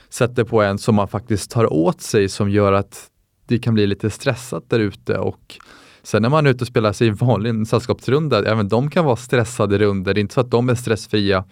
sätter 0.09 0.45
på 0.45 0.63
en 0.63 0.79
som 0.79 0.95
man 0.95 1.09
faktiskt 1.09 1.51
tar 1.51 1.73
åt 1.73 2.01
sig 2.01 2.29
som 2.29 2.51
gör 2.51 2.73
att 2.73 3.11
det 3.47 3.59
kan 3.59 3.75
bli 3.75 3.87
lite 3.87 4.11
stressat 4.11 4.65
där 4.71 4.79
ute 4.79 5.19
och 5.19 5.59
sen 6.03 6.23
när 6.23 6.29
man 6.29 6.47
är 6.47 6.51
ute 6.51 6.65
och 6.65 6.69
spelar 6.69 6.93
sig 6.93 7.07
i 7.07 7.11
vanlig 7.11 7.67
sällskapsrunda, 7.67 8.45
även 8.45 8.69
de 8.69 8.91
kan 8.91 9.05
vara 9.05 9.17
stressade 9.17 9.79
runder. 9.79 10.15
Det 10.15 10.21
är 10.21 10.23
inte 10.23 10.35
så 10.35 10.41
att 10.41 10.51
de 10.51 10.69
är 10.69 10.75
stressfria 10.75 11.45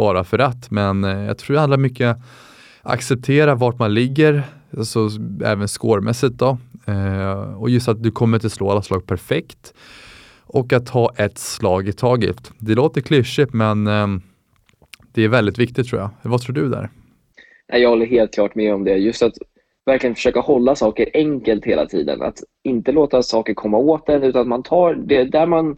bara 0.00 0.24
för 0.24 0.38
att, 0.38 0.70
men 0.70 1.04
eh, 1.04 1.24
jag 1.24 1.38
tror 1.38 1.54
det 1.54 1.60
handlar 1.60 1.78
mycket 1.78 2.16
acceptera 2.82 3.54
vart 3.54 3.78
man 3.78 3.94
ligger, 3.94 4.42
alltså 4.78 5.08
även 5.44 5.68
scoremässigt 5.68 6.34
då. 6.34 6.58
Eh, 6.86 7.62
och 7.62 7.70
just 7.70 7.88
att 7.88 8.02
du 8.02 8.10
kommer 8.10 8.36
inte 8.36 8.50
slå 8.50 8.70
alla 8.70 8.82
slag 8.82 9.06
perfekt 9.06 9.74
och 10.44 10.72
att 10.72 10.88
ha 10.88 11.12
ett 11.16 11.38
slag 11.38 11.88
i 11.88 11.92
taget. 11.92 12.52
Det 12.58 12.74
låter 12.74 13.00
klyschigt 13.00 13.52
men 13.52 13.86
eh, 13.86 14.06
det 15.12 15.24
är 15.24 15.28
väldigt 15.28 15.58
viktigt 15.58 15.88
tror 15.88 16.00
jag. 16.00 16.10
Vad 16.22 16.40
tror 16.40 16.54
du 16.54 16.68
där? 16.68 16.90
Jag 17.66 17.88
håller 17.88 18.06
helt 18.06 18.34
klart 18.34 18.54
med 18.54 18.74
om 18.74 18.84
det. 18.84 18.96
Just 18.96 19.22
att 19.22 19.34
verkligen 19.86 20.14
försöka 20.14 20.40
hålla 20.40 20.74
saker 20.74 21.08
enkelt 21.14 21.64
hela 21.64 21.86
tiden. 21.86 22.22
Att 22.22 22.38
inte 22.64 22.92
låta 22.92 23.22
saker 23.22 23.54
komma 23.54 23.78
åt 23.78 24.08
en 24.08 24.22
utan 24.22 24.40
att 24.40 24.48
man 24.48 24.62
tar 24.62 24.94
det 24.94 25.24
där 25.24 25.46
man, 25.46 25.76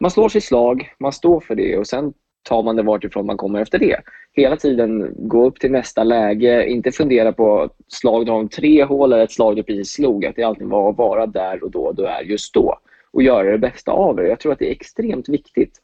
man 0.00 0.10
slår 0.10 0.28
sitt 0.28 0.44
slag, 0.44 0.92
man 0.98 1.12
står 1.12 1.40
för 1.40 1.54
det 1.54 1.78
och 1.78 1.86
sen 1.86 2.12
tar 2.42 2.62
man 2.62 2.76
det 2.76 2.82
vartifrån 2.82 3.26
man 3.26 3.36
kommer 3.36 3.60
efter 3.60 3.78
det. 3.78 3.96
Hela 4.32 4.56
tiden 4.56 5.14
gå 5.18 5.46
upp 5.46 5.60
till 5.60 5.70
nästa 5.70 6.04
läge, 6.04 6.66
inte 6.66 6.92
fundera 6.92 7.32
på 7.32 7.70
slag 7.88 8.26
du 8.26 8.32
har 8.32 8.38
om 8.38 8.48
tre 8.48 8.84
hål 8.84 9.12
eller 9.12 9.24
ett 9.24 9.32
slag 9.32 9.56
du 9.56 9.62
precis 9.62 9.92
slog. 9.92 10.26
Att 10.26 10.36
det 10.36 10.42
alltid 10.42 10.66
var 10.66 10.90
att 10.90 10.98
vara 10.98 11.26
där 11.26 11.64
och 11.64 11.70
då 11.70 11.92
du 11.92 12.06
är 12.06 12.22
just 12.22 12.54
då 12.54 12.78
och 13.12 13.22
göra 13.22 13.50
det 13.50 13.58
bästa 13.58 13.92
av 13.92 14.16
det. 14.16 14.28
Jag 14.28 14.40
tror 14.40 14.52
att 14.52 14.58
det 14.58 14.68
är 14.68 14.72
extremt 14.72 15.28
viktigt. 15.28 15.80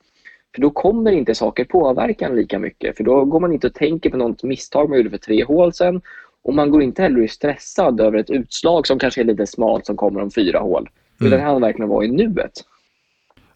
För 0.55 0.63
då 0.63 0.71
kommer 0.71 1.13
inte 1.13 1.35
saker 1.35 1.65
påverka 1.65 2.27
en 2.27 2.37
lika 2.37 2.59
mycket. 2.59 2.97
För 2.97 3.05
då 3.05 3.25
går 3.25 3.41
man 3.41 3.53
inte 3.53 3.67
och 3.67 3.75
tänker 3.75 4.11
på 4.11 4.17
något 4.17 4.43
misstag 4.43 4.89
man 4.89 4.99
gjorde 4.99 5.11
för 5.11 5.19
tre 5.19 5.45
hål 5.45 5.73
sen 5.73 6.01
och 6.43 6.55
man 6.55 6.71
går 6.71 6.83
inte 6.83 7.03
heller 7.03 7.27
stressad 7.27 8.01
över 8.01 8.19
ett 8.19 8.31
utslag 8.31 8.87
som 8.87 8.99
kanske 8.99 9.21
är 9.21 9.25
lite 9.25 9.47
smalt 9.47 9.87
som 9.87 9.97
kommer 9.97 10.23
om 10.23 10.31
fyra 10.31 10.59
hål. 10.59 10.89
Mm. 11.21 11.27
Utan 11.27 11.39
det 11.39 11.45
handlar 11.45 11.69
verkligen 11.69 11.85
om 11.85 11.91
att 11.91 11.97
vara 11.97 12.05
i 12.05 12.09
nuet. 12.09 12.53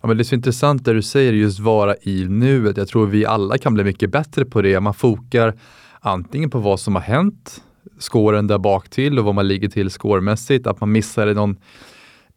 Ja, 0.03 0.09
men 0.09 0.17
det 0.17 0.23
är 0.23 0.25
så 0.25 0.35
intressant 0.35 0.85
det 0.85 0.93
du 0.93 1.03
säger, 1.03 1.33
just 1.33 1.61
vara 1.61 1.95
i 2.03 2.25
nuet. 2.29 2.77
Jag 2.77 2.89
tror 2.89 3.07
vi 3.07 3.27
alla 3.27 3.59
kan 3.59 3.75
bli 3.75 3.85
mycket 3.85 4.11
bättre 4.11 4.45
på 4.45 4.63
det. 4.63 4.81
Man 4.81 4.95
fokar 4.95 5.55
antingen 6.01 6.51
på 6.51 6.59
vad 6.59 6.81
som 6.81 6.95
har 6.95 7.03
hänt 7.03 7.63
scoren 7.99 8.47
där 8.47 8.59
bak 8.59 8.89
till 8.89 9.19
och 9.19 9.25
vad 9.25 9.35
man 9.35 9.49
ligger 9.49 9.69
till 9.69 9.91
scoremässigt, 9.91 10.67
att 10.67 10.81
man 10.81 10.93
missar 10.93 11.35
någon 11.35 11.57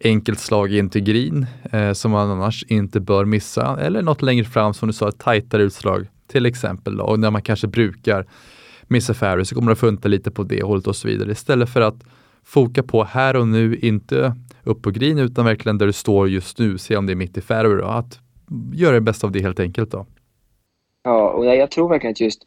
enkelt 0.04 0.40
slag 0.40 0.74
in 0.74 0.90
till 0.90 1.04
green 1.04 1.46
eh, 1.72 1.94
som 1.94 2.12
man 2.12 2.30
annars 2.30 2.64
inte 2.68 3.00
bör 3.00 3.26
missa. 3.26 3.78
Eller 3.82 4.02
något 4.02 4.22
längre 4.22 4.46
fram 4.46 4.74
som 4.74 4.88
du 4.88 4.94
sa, 4.94 5.10
ett 5.10 5.20
tajtare 5.20 5.64
utslag 5.64 6.08
till 6.28 6.46
exempel. 6.46 7.02
Och 7.02 7.20
när 7.20 7.32
man 7.32 7.42
kanske 7.42 7.68
brukar 7.68 8.26
missa 8.88 9.14
fairway 9.14 9.46
så 9.46 9.56
kommer 9.56 9.66
man 9.66 9.72
att 9.72 9.80
funta 9.80 10.08
lite 10.08 10.32
på 10.32 10.44
det 10.44 10.64
hållet 10.64 10.88
och 10.88 10.96
så 10.96 11.08
vidare. 11.08 11.32
Istället 11.32 11.70
för 11.70 11.82
att 11.82 12.04
foka 12.44 12.84
på 12.84 13.04
här 13.04 13.36
och 13.36 13.48
nu, 13.48 13.76
inte 13.82 14.36
upp 14.64 14.82
på 14.82 14.92
green 14.92 15.20
utan 15.20 15.46
verkligen 15.46 15.78
där 15.78 15.86
du 15.86 15.94
står 15.94 16.30
just 16.30 16.60
nu, 16.60 16.78
se 16.78 16.98
om 16.98 17.06
det 17.06 17.14
är 17.14 17.16
mitt 17.16 17.38
i 17.38 17.42
fairway. 17.42 17.84
Att 17.84 18.20
göra 18.74 18.94
det 18.94 19.02
bästa 19.02 19.28
av 19.28 19.32
det 19.32 19.42
helt 19.42 19.60
enkelt. 19.60 19.92
då. 19.92 20.06
Ja, 21.04 21.30
och 21.30 21.46
jag, 21.46 21.58
jag 21.58 21.72
tror 21.72 21.90
verkligen 21.90 22.12
att 22.12 22.22
just 22.22 22.44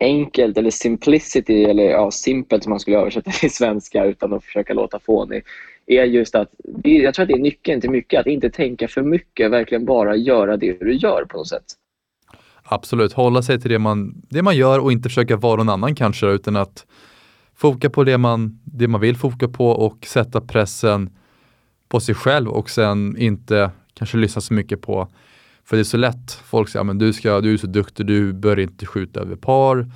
enkelt 0.00 0.58
eller 0.58 0.70
simplicity 0.70 1.64
eller 1.64 1.82
ja, 1.82 2.10
simpelt 2.10 2.62
som 2.62 2.70
man 2.70 2.80
skulle 2.80 2.98
översätta 2.98 3.30
till 3.40 3.50
svenska 3.50 4.04
utan 4.04 4.32
att 4.32 4.44
försöka 4.44 4.74
låta 4.74 4.98
fånig 4.98 5.42
är 5.86 6.04
just 6.04 6.34
att, 6.34 6.48
jag 6.82 7.14
tror 7.14 7.22
att 7.22 7.28
det 7.28 7.34
är 7.34 7.42
nyckeln 7.42 7.80
till 7.80 7.90
mycket, 7.90 8.20
att 8.20 8.26
inte 8.26 8.50
tänka 8.50 8.88
för 8.88 9.02
mycket, 9.02 9.50
verkligen 9.50 9.84
bara 9.84 10.16
göra 10.16 10.56
det 10.56 10.80
du 10.80 10.92
gör 10.94 11.24
på 11.24 11.36
något 11.36 11.48
sätt. 11.48 11.64
Absolut, 12.62 13.12
hålla 13.12 13.42
sig 13.42 13.60
till 13.60 13.70
det 13.70 13.78
man, 13.78 14.22
det 14.28 14.42
man 14.42 14.56
gör 14.56 14.78
och 14.78 14.92
inte 14.92 15.08
försöka 15.08 15.36
vara 15.36 15.56
någon 15.56 15.68
annan 15.68 15.94
kanske, 15.94 16.26
utan 16.26 16.56
att 16.56 16.86
foka 17.60 17.90
på 17.90 18.04
det 18.04 18.18
man, 18.18 18.60
det 18.64 18.88
man 18.88 19.00
vill 19.00 19.16
foka 19.16 19.48
på 19.48 19.70
och 19.70 20.06
sätta 20.06 20.40
pressen 20.40 21.10
på 21.88 22.00
sig 22.00 22.14
själv 22.14 22.48
och 22.48 22.70
sen 22.70 23.16
inte 23.16 23.70
kanske 23.94 24.16
lyssna 24.16 24.40
så 24.40 24.54
mycket 24.54 24.82
på 24.82 25.08
för 25.64 25.76
det 25.76 25.82
är 25.82 25.84
så 25.84 25.96
lätt, 25.96 26.32
folk 26.44 26.68
säger 26.68 26.90
att 26.90 26.98
du, 26.98 27.12
du 27.42 27.52
är 27.52 27.56
så 27.56 27.66
duktig, 27.66 28.06
du 28.06 28.32
bör 28.32 28.58
inte 28.58 28.86
skjuta 28.86 29.20
över 29.20 29.36
par. 29.36 29.90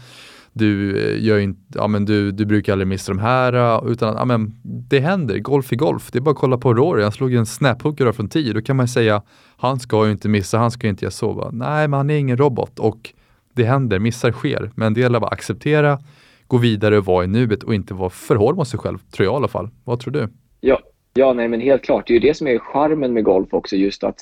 Du, 0.53 0.99
eh, 0.99 1.25
gör 1.25 1.39
inte, 1.39 1.61
ja, 1.75 1.87
men 1.87 2.05
du, 2.05 2.33
du 2.33 2.45
brukar 2.45 2.73
aldrig 2.73 2.89
missa 2.89 3.13
de 3.13 3.19
här. 3.19 3.53
Eh, 3.53 3.91
utan 3.93 4.15
ja, 4.17 4.25
men 4.25 4.55
det 4.65 5.01
händer, 5.01 5.39
golf 5.39 5.73
är 5.73 5.77
golf. 5.77 6.11
Det 6.13 6.19
är 6.19 6.21
bara 6.21 6.31
att 6.31 6.37
kolla 6.37 6.59
på 6.59 6.75
Rory, 6.75 7.03
han 7.03 7.13
slog 7.13 7.35
en 7.35 7.47
snaphooker 7.47 8.13
från 8.13 8.29
10. 8.29 8.53
Då 8.53 8.63
kan 8.63 8.77
man 8.77 8.89
säga, 8.89 9.23
han 9.57 9.81
ska 9.81 10.07
ju 10.07 10.13
inte 10.13 10.29
missa, 10.29 10.59
han 10.59 10.71
ska 10.71 10.89
inte 10.89 11.05
göra 11.05 11.11
så. 11.11 11.51
Nej, 11.53 11.89
men 11.89 11.97
han 11.97 12.11
är 12.11 12.17
ingen 12.17 12.37
robot 12.37 12.79
och 12.79 13.13
det 13.53 13.65
händer, 13.65 13.99
missar 13.99 14.33
sker. 14.33 14.71
Men 14.75 14.95
det 14.95 15.01
gäller 15.01 15.21
bara 15.21 15.27
att 15.27 15.33
acceptera, 15.33 15.99
gå 16.47 16.59
vidare 16.59 16.99
och 16.99 17.05
vara 17.05 17.25
i 17.25 17.27
nuet 17.27 17.63
och 17.63 17.75
inte 17.75 17.95
vara 17.95 18.11
för 18.11 18.37
hård 18.37 18.57
mot 18.57 18.69
sig 18.69 18.81
själv, 18.81 18.99
tror 18.99 19.25
jag 19.25 19.35
i 19.35 19.37
alla 19.37 19.49
fall. 19.49 19.69
Vad 19.85 20.01
tror 20.01 20.13
du? 20.13 20.29
Ja, 20.61 20.79
ja 21.15 21.33
nej, 21.33 21.49
men 21.49 21.61
helt 21.61 21.83
klart. 21.83 22.07
Det 22.07 22.13
är 22.13 22.21
ju 22.21 22.29
det 22.29 22.35
som 22.35 22.47
är 22.47 22.59
charmen 22.59 23.13
med 23.13 23.25
golf 23.25 23.49
också, 23.55 23.77
just 23.77 24.05
att 24.05 24.17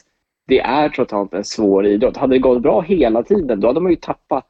det 0.46 0.60
är 0.60 0.88
trots 0.88 1.12
allt 1.12 1.34
en 1.34 1.44
svår 1.44 1.86
idrott. 1.86 2.16
Hade 2.16 2.34
det 2.34 2.38
gått 2.38 2.62
bra 2.62 2.80
hela 2.80 3.22
tiden, 3.22 3.60
då 3.60 3.66
hade 3.66 3.80
man 3.80 3.92
ju 3.92 3.96
tappat 3.96 4.46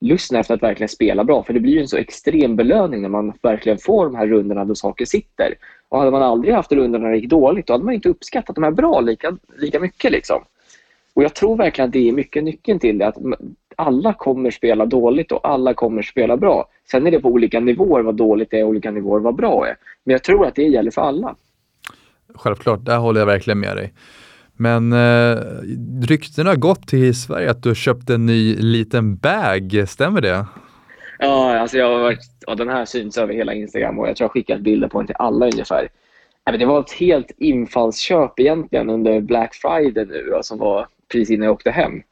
lusten 0.00 0.38
efter 0.40 0.54
att 0.54 0.62
verkligen 0.62 0.88
spela 0.88 1.24
bra. 1.24 1.42
För 1.42 1.52
det 1.52 1.60
blir 1.60 1.72
ju 1.72 1.80
en 1.80 1.88
så 1.88 1.96
extrem 1.96 2.56
belöning 2.56 3.02
när 3.02 3.08
man 3.08 3.32
verkligen 3.42 3.78
får 3.78 4.04
de 4.04 4.14
här 4.14 4.26
rundorna 4.26 4.64
då 4.64 4.74
saker 4.74 5.04
sitter. 5.04 5.54
Och 5.88 5.98
hade 5.98 6.10
man 6.10 6.22
aldrig 6.22 6.54
haft 6.54 6.72
rundorna 6.72 7.04
när 7.04 7.12
det 7.12 7.18
gick 7.18 7.30
dåligt, 7.30 7.66
då 7.66 7.72
hade 7.72 7.84
man 7.84 7.94
inte 7.94 8.08
uppskattat 8.08 8.54
de 8.54 8.64
här 8.64 8.70
bra 8.70 9.00
lika, 9.00 9.36
lika 9.58 9.80
mycket. 9.80 10.12
Liksom. 10.12 10.42
Och 11.14 11.22
jag 11.22 11.34
tror 11.34 11.56
verkligen 11.56 11.88
att 11.88 11.92
det 11.92 12.08
är 12.08 12.12
mycket 12.12 12.44
nyckeln 12.44 12.78
till 12.78 12.98
det. 12.98 13.06
Att 13.06 13.16
alla 13.76 14.12
kommer 14.12 14.50
spela 14.50 14.86
dåligt 14.86 15.32
och 15.32 15.48
alla 15.48 15.74
kommer 15.74 16.02
spela 16.02 16.36
bra. 16.36 16.68
Sen 16.90 17.06
är 17.06 17.10
det 17.10 17.20
på 17.20 17.28
olika 17.28 17.60
nivåer 17.60 18.02
vad 18.02 18.14
dåligt 18.14 18.52
är 18.52 18.62
och 18.62 18.68
olika 18.68 18.90
nivåer 18.90 19.20
vad 19.20 19.34
bra 19.34 19.66
är. 19.66 19.76
Men 20.04 20.12
jag 20.12 20.24
tror 20.24 20.46
att 20.46 20.54
det 20.54 20.62
gäller 20.62 20.90
för 20.90 21.02
alla. 21.02 21.34
Självklart, 22.34 22.84
där 22.84 22.98
håller 22.98 23.20
jag 23.20 23.26
verkligen 23.26 23.60
med 23.60 23.76
dig. 23.76 23.92
Men 24.56 24.92
eh, 24.92 25.38
ryktena 26.08 26.50
har 26.50 26.56
gått 26.56 26.88
till 26.88 27.14
Sverige 27.14 27.50
att 27.50 27.62
du 27.62 27.68
har 27.68 27.74
köpt 27.74 28.10
en 28.10 28.26
ny 28.26 28.56
liten 28.56 29.16
bag, 29.16 29.84
stämmer 29.88 30.20
det? 30.20 30.46
Ja, 31.18 31.58
alltså 31.58 31.78
jag 31.78 31.88
har 31.90 31.98
varit, 31.98 32.20
ja, 32.46 32.54
den 32.54 32.68
här 32.68 32.84
syns 32.84 33.18
över 33.18 33.34
hela 33.34 33.54
Instagram 33.54 33.98
och 33.98 34.08
jag 34.08 34.16
tror 34.16 34.24
jag 34.24 34.32
skickat 34.32 34.60
bilder 34.60 34.88
på 34.88 34.98
den 34.98 35.06
till 35.06 35.16
alla 35.18 35.46
ungefär. 35.46 35.88
Det 36.58 36.66
var 36.66 36.80
ett 36.80 36.92
helt 36.92 37.30
infallsköp 37.38 38.40
egentligen 38.40 38.90
under 38.90 39.20
Black 39.20 39.54
Friday 39.54 40.06
nu 40.06 40.38
som 40.42 40.58
var 40.58 40.86
precis 41.12 41.30
innan 41.30 41.44
jag 41.44 41.54
åkte 41.54 41.70
hem. 41.70 42.02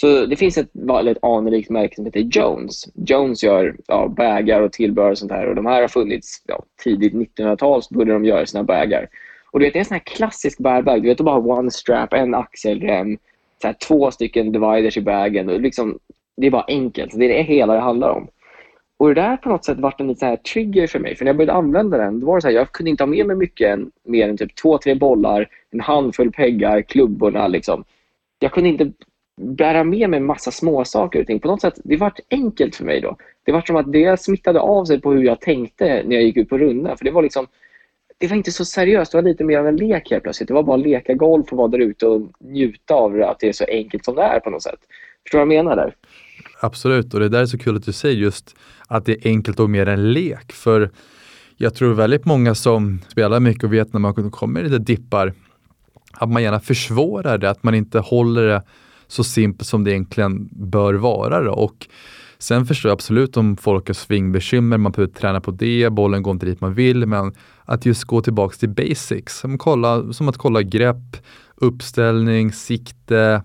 Så 0.00 0.26
det 0.26 0.36
finns 0.36 0.58
ett 0.58 0.70
väldigt 0.72 1.18
anrikt 1.22 1.70
märke 1.70 1.94
som 1.94 2.04
heter 2.04 2.20
Jones. 2.20 2.84
Jones 2.94 3.42
gör 3.42 3.76
ja, 3.86 4.08
bägar 4.08 4.60
och 4.60 4.72
tillbehör 4.72 5.10
och 5.10 5.18
sånt 5.18 5.32
här 5.32 5.46
och 5.46 5.54
de 5.54 5.66
här 5.66 5.80
har 5.80 5.88
funnits 5.88 6.42
ja, 6.46 6.64
tidigt 6.84 7.12
1900-tal 7.12 7.82
så 7.82 7.94
började 7.94 8.12
de 8.12 8.24
göra 8.24 8.46
sina 8.46 8.62
bägar. 8.62 9.08
Och 9.50 9.58
du 9.58 9.64
vet, 9.64 9.72
det 9.72 9.78
är 9.78 9.80
en 9.80 9.84
sån 9.84 9.94
här 9.94 10.16
klassisk 10.16 10.58
bärbag. 10.58 11.02
Du 11.02 11.08
vet, 11.08 11.20
bara 11.20 11.58
one 11.58 11.70
strap, 11.70 12.12
en 12.12 12.34
axelrem, 12.34 13.18
så 13.62 13.66
här, 13.66 13.74
två 13.88 14.10
stycken 14.10 14.52
dividers 14.52 14.96
i 14.96 15.00
bagen. 15.00 15.48
Och 15.48 15.60
liksom, 15.60 15.98
det 16.36 16.46
är 16.46 16.50
bara 16.50 16.64
enkelt. 16.68 17.18
Det 17.18 17.24
är 17.24 17.28
det 17.28 17.42
hela 17.42 17.74
det 17.74 17.80
handlar 17.80 18.10
om. 18.10 18.28
Och 18.96 19.08
det 19.08 19.14
där 19.14 19.36
på 19.36 19.48
något 19.48 19.64
sätt 19.64 19.78
varit 19.78 20.00
en 20.00 20.16
så 20.16 20.26
här 20.26 20.36
trigger 20.36 20.86
för 20.86 20.98
mig. 20.98 21.16
För 21.16 21.24
när 21.24 21.28
jag 21.28 21.36
började 21.36 21.58
använda 21.58 21.98
den, 21.98 22.20
då 22.20 22.26
var 22.26 22.34
det 22.34 22.42
så 22.42 22.48
här, 22.48 22.54
jag 22.54 22.72
kunde 22.72 22.90
inte 22.90 23.02
ha 23.02 23.08
med 23.08 23.26
mig 23.26 23.36
mycket 23.36 23.68
än, 23.68 23.90
mer 24.04 24.28
än 24.28 24.36
typ 24.36 24.54
två, 24.54 24.78
tre 24.78 24.94
bollar, 24.94 25.48
en 25.70 25.80
handfull 25.80 26.32
peggar, 26.32 26.82
klubborna. 26.82 27.48
Liksom. 27.48 27.84
Jag 28.38 28.52
kunde 28.52 28.68
inte 28.68 28.92
bära 29.40 29.84
med 29.84 30.10
mig 30.10 30.20
massa 30.20 30.50
småsaker. 30.50 31.38
På 31.38 31.48
något 31.48 31.60
sätt, 31.60 31.80
det 31.84 31.96
var 31.96 32.12
enkelt 32.30 32.76
för 32.76 32.84
mig 32.84 33.00
då. 33.00 33.16
Det 33.44 33.52
var 33.52 33.60
som 33.60 33.76
att 33.76 33.92
det 33.92 34.20
smittade 34.20 34.60
av 34.60 34.84
sig 34.84 35.00
på 35.00 35.12
hur 35.12 35.22
jag 35.22 35.40
tänkte 35.40 35.84
när 35.84 36.16
jag 36.16 36.22
gick 36.22 36.36
ut 36.36 36.48
på 36.48 36.58
runda. 36.58 36.96
För 36.96 37.04
det 37.04 37.10
var 37.10 37.22
liksom, 37.22 37.46
det 38.18 38.26
var 38.26 38.36
inte 38.36 38.52
så 38.52 38.64
seriöst. 38.64 39.12
Det 39.12 39.18
var 39.18 39.22
lite 39.22 39.44
mer 39.44 39.58
av 39.58 39.66
en 39.66 39.76
lek 39.76 40.10
helt 40.10 40.22
plötsligt. 40.22 40.48
Det 40.48 40.54
var 40.54 40.62
bara 40.62 40.76
att 40.76 40.86
leka 40.86 41.14
golf 41.14 41.52
och 41.52 41.58
vara 41.58 41.68
där 41.68 41.78
ute 41.78 42.06
och 42.06 42.30
njuta 42.40 42.94
av 42.94 43.12
det, 43.12 43.28
att 43.28 43.40
det 43.40 43.48
är 43.48 43.52
så 43.52 43.64
enkelt 43.64 44.04
som 44.04 44.14
det 44.14 44.22
är 44.22 44.40
på 44.40 44.50
något 44.50 44.62
sätt. 44.62 44.80
Förstår 45.22 45.38
du 45.38 45.46
vad 45.46 45.54
jag 45.54 45.64
menar 45.64 45.76
där? 45.76 45.94
Absolut, 46.60 47.14
och 47.14 47.20
det 47.20 47.28
där 47.28 47.42
är 47.42 47.46
så 47.46 47.58
kul 47.58 47.76
att 47.76 47.84
du 47.84 47.92
säger 47.92 48.16
just 48.16 48.56
att 48.88 49.04
det 49.04 49.12
är 49.12 49.30
enkelt 49.30 49.60
och 49.60 49.70
mer 49.70 49.86
en 49.86 50.12
lek. 50.12 50.52
För 50.52 50.90
jag 51.56 51.74
tror 51.74 51.94
väldigt 51.94 52.24
många 52.24 52.54
som 52.54 53.00
spelar 53.08 53.40
mycket 53.40 53.64
och 53.64 53.72
vet 53.72 53.92
när 53.92 54.00
man 54.00 54.30
kommer 54.30 54.60
i 54.60 54.62
lite 54.62 54.78
dippar, 54.78 55.32
att 56.12 56.30
man 56.30 56.42
gärna 56.42 56.60
försvårar 56.60 57.38
det, 57.38 57.50
att 57.50 57.62
man 57.62 57.74
inte 57.74 57.98
håller 57.98 58.46
det 58.46 58.62
så 59.06 59.24
simpelt 59.24 59.68
som 59.68 59.84
det 59.84 59.90
egentligen 59.90 60.48
bör 60.52 60.94
vara. 60.94 61.42
Då. 61.42 61.52
Och 61.52 61.88
Sen 62.40 62.66
förstår 62.66 62.88
jag 62.88 62.94
absolut 62.94 63.36
om 63.36 63.56
folk 63.56 63.86
har 63.86 63.94
svingbekymmer, 63.94 64.78
man 64.78 64.92
behöver 64.92 65.12
träna 65.12 65.40
på 65.40 65.50
det, 65.50 65.90
bollen 65.90 66.22
går 66.22 66.32
inte 66.32 66.46
dit 66.46 66.60
man 66.60 66.74
vill, 66.74 67.06
men 67.06 67.32
att 67.64 67.86
just 67.86 68.04
gå 68.04 68.20
tillbaka 68.20 68.56
till 68.56 68.68
basics, 68.68 69.38
som, 69.38 69.58
kolla, 69.58 70.12
som 70.12 70.28
att 70.28 70.36
kolla 70.36 70.62
grepp, 70.62 71.16
uppställning, 71.54 72.52
sikte, 72.52 73.42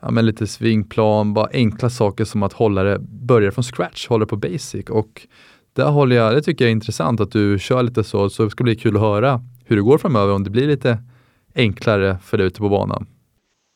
ja, 0.00 0.10
men 0.10 0.26
lite 0.26 0.46
svingplan, 0.46 1.34
bara 1.34 1.48
enkla 1.52 1.90
saker 1.90 2.24
som 2.24 2.42
att 2.42 2.52
hålla 2.52 2.82
det, 2.82 2.98
börja 2.98 3.52
från 3.52 3.64
scratch, 3.64 4.08
hålla 4.08 4.24
det 4.24 4.28
på 4.28 4.36
basic. 4.36 4.86
Och 4.90 5.26
där 5.72 5.90
håller 5.90 6.16
jag, 6.16 6.34
det 6.34 6.42
tycker 6.42 6.64
jag 6.64 6.68
är 6.68 6.72
intressant 6.72 7.20
att 7.20 7.32
du 7.32 7.58
kör 7.58 7.82
lite 7.82 8.04
så, 8.04 8.30
så 8.30 8.44
det 8.44 8.50
ska 8.50 8.64
bli 8.64 8.76
kul 8.76 8.96
att 8.96 9.02
höra 9.02 9.40
hur 9.64 9.76
det 9.76 9.82
går 9.82 9.98
framöver, 9.98 10.34
om 10.34 10.44
det 10.44 10.50
blir 10.50 10.66
lite 10.66 10.98
enklare 11.54 12.16
för 12.24 12.38
dig 12.38 12.46
ute 12.46 12.60
på 12.60 12.68
banan. 12.68 13.06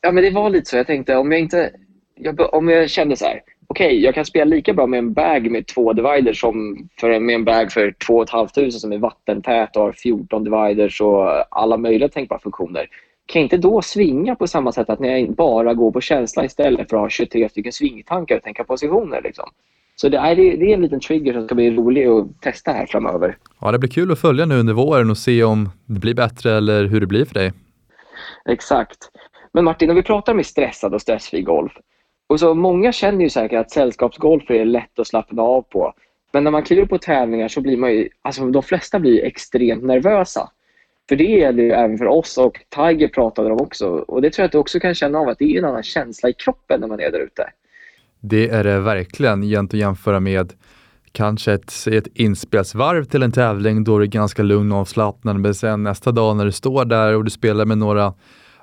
Ja, 0.00 0.12
men 0.12 0.24
det 0.24 0.30
var 0.30 0.50
lite 0.50 0.70
så. 0.70 0.76
Jag 0.76 0.86
tänkte 0.86 1.16
om 1.16 1.32
jag 1.32 1.40
inte, 1.40 1.70
jag, 2.14 2.54
om 2.54 2.68
jag 2.68 2.90
kände 2.90 3.16
så 3.16 3.24
här, 3.24 3.40
okej, 3.66 3.86
okay, 3.86 4.00
jag 4.00 4.14
kan 4.14 4.24
spela 4.24 4.44
lika 4.44 4.74
bra 4.74 4.86
med 4.86 4.98
en 4.98 5.12
bag 5.12 5.50
med 5.50 5.66
två 5.66 5.92
dividers 5.92 6.40
som 6.40 6.88
för, 7.00 7.20
med 7.20 7.34
en 7.34 7.44
bag 7.44 7.72
för 7.72 7.92
2 8.06 8.26
500 8.26 8.70
som 8.70 8.92
är 8.92 8.98
vattentät 8.98 9.76
och 9.76 9.82
har 9.82 9.92
14 9.92 10.44
dividers 10.44 11.00
och 11.00 11.56
alla 11.58 11.76
möjliga 11.76 12.08
tänkbara 12.08 12.40
funktioner. 12.40 12.88
Kan 13.26 13.42
jag 13.42 13.46
inte 13.46 13.56
då 13.56 13.82
svinga 13.82 14.34
på 14.34 14.46
samma 14.46 14.72
sätt 14.72 14.90
att 14.90 15.00
när 15.00 15.16
jag 15.16 15.34
bara 15.34 15.74
går 15.74 15.90
på 15.90 16.00
känsla 16.00 16.44
istället 16.44 16.90
för 16.90 16.96
att 16.96 17.02
ha 17.02 17.10
23 17.10 17.48
stycken 17.48 17.72
svingtankar 17.72 18.36
och 18.36 18.42
tänka 18.42 18.64
positioner? 18.64 19.22
Liksom? 19.22 19.48
Så 19.96 20.08
det 20.08 20.18
är, 20.18 20.36
det 20.36 20.70
är 20.70 20.74
en 20.74 20.82
liten 20.82 21.00
trigger 21.00 21.32
som 21.32 21.44
ska 21.44 21.54
bli 21.54 21.70
rolig 21.70 22.06
att 22.06 22.40
testa 22.40 22.72
här 22.72 22.86
framöver. 22.86 23.36
Ja, 23.60 23.72
det 23.72 23.78
blir 23.78 23.90
kul 23.90 24.12
att 24.12 24.18
följa 24.18 24.46
nu 24.46 24.58
under 24.58 24.74
våren 24.74 25.10
och 25.10 25.18
se 25.18 25.44
om 25.44 25.70
det 25.86 26.00
blir 26.00 26.14
bättre 26.14 26.56
eller 26.56 26.84
hur 26.84 27.00
det 27.00 27.06
blir 27.06 27.24
för 27.24 27.34
dig. 27.34 27.52
Exakt. 28.44 29.10
Men 29.52 29.64
Martin, 29.64 29.90
om 29.90 29.96
vi 29.96 30.02
pratar 30.02 30.34
om 30.34 30.44
stressad 30.44 30.94
och 30.94 31.02
stressfri 31.02 31.42
golf. 31.42 31.72
Och 32.26 32.40
så 32.40 32.54
Många 32.54 32.92
känner 32.92 33.24
ju 33.24 33.30
säkert 33.30 33.60
att 33.60 33.70
sällskapsgolf 33.70 34.50
är 34.50 34.64
lätt 34.64 34.98
att 34.98 35.06
slappna 35.06 35.42
av 35.42 35.62
på. 35.62 35.94
Men 36.32 36.44
när 36.44 36.50
man 36.50 36.62
kliver 36.62 36.86
på 36.86 36.98
tävlingar 36.98 37.48
så 37.48 37.60
blir 37.60 37.76
man 37.76 37.92
ju, 37.92 38.08
alltså 38.22 38.46
de 38.46 38.62
flesta 38.62 38.98
blir 38.98 39.24
extremt 39.24 39.84
nervösa. 39.84 40.50
För 41.08 41.16
det 41.16 41.24
gäller 41.24 41.62
ju 41.62 41.70
även 41.70 41.98
för 41.98 42.06
oss 42.06 42.38
och 42.38 42.60
Tiger 42.68 43.08
pratade 43.08 43.52
om 43.52 43.60
också. 43.60 43.88
Och 43.88 44.22
det 44.22 44.30
tror 44.30 44.42
jag 44.42 44.46
att 44.46 44.52
du 44.52 44.58
också 44.58 44.80
kan 44.80 44.94
känna 44.94 45.18
av 45.18 45.28
att 45.28 45.38
det 45.38 45.44
är 45.44 45.58
en 45.58 45.64
annan 45.64 45.82
känsla 45.82 46.28
i 46.28 46.32
kroppen 46.32 46.80
när 46.80 46.88
man 46.88 47.00
är 47.00 47.10
där 47.10 47.20
ute. 47.20 47.50
Det 48.20 48.48
är 48.48 48.64
det 48.64 48.80
verkligen, 48.80 49.42
jämt 49.42 49.74
att 49.74 49.80
jämföra 49.80 50.20
med 50.20 50.52
kanske 51.16 51.52
ett, 51.52 51.72
ett 51.86 52.06
inspelsvarv 52.14 53.04
till 53.04 53.22
en 53.22 53.32
tävling 53.32 53.84
då 53.84 53.98
det 53.98 54.04
är 54.04 54.06
ganska 54.06 54.42
lugn 54.42 54.72
och 54.72 54.78
avslappnad. 54.78 55.40
Men 55.40 55.54
sen 55.54 55.82
nästa 55.82 56.12
dag 56.12 56.36
när 56.36 56.44
du 56.44 56.52
står 56.52 56.84
där 56.84 57.14
och 57.14 57.24
du 57.24 57.30
spelar 57.30 57.64
med 57.64 57.78
några 57.78 58.14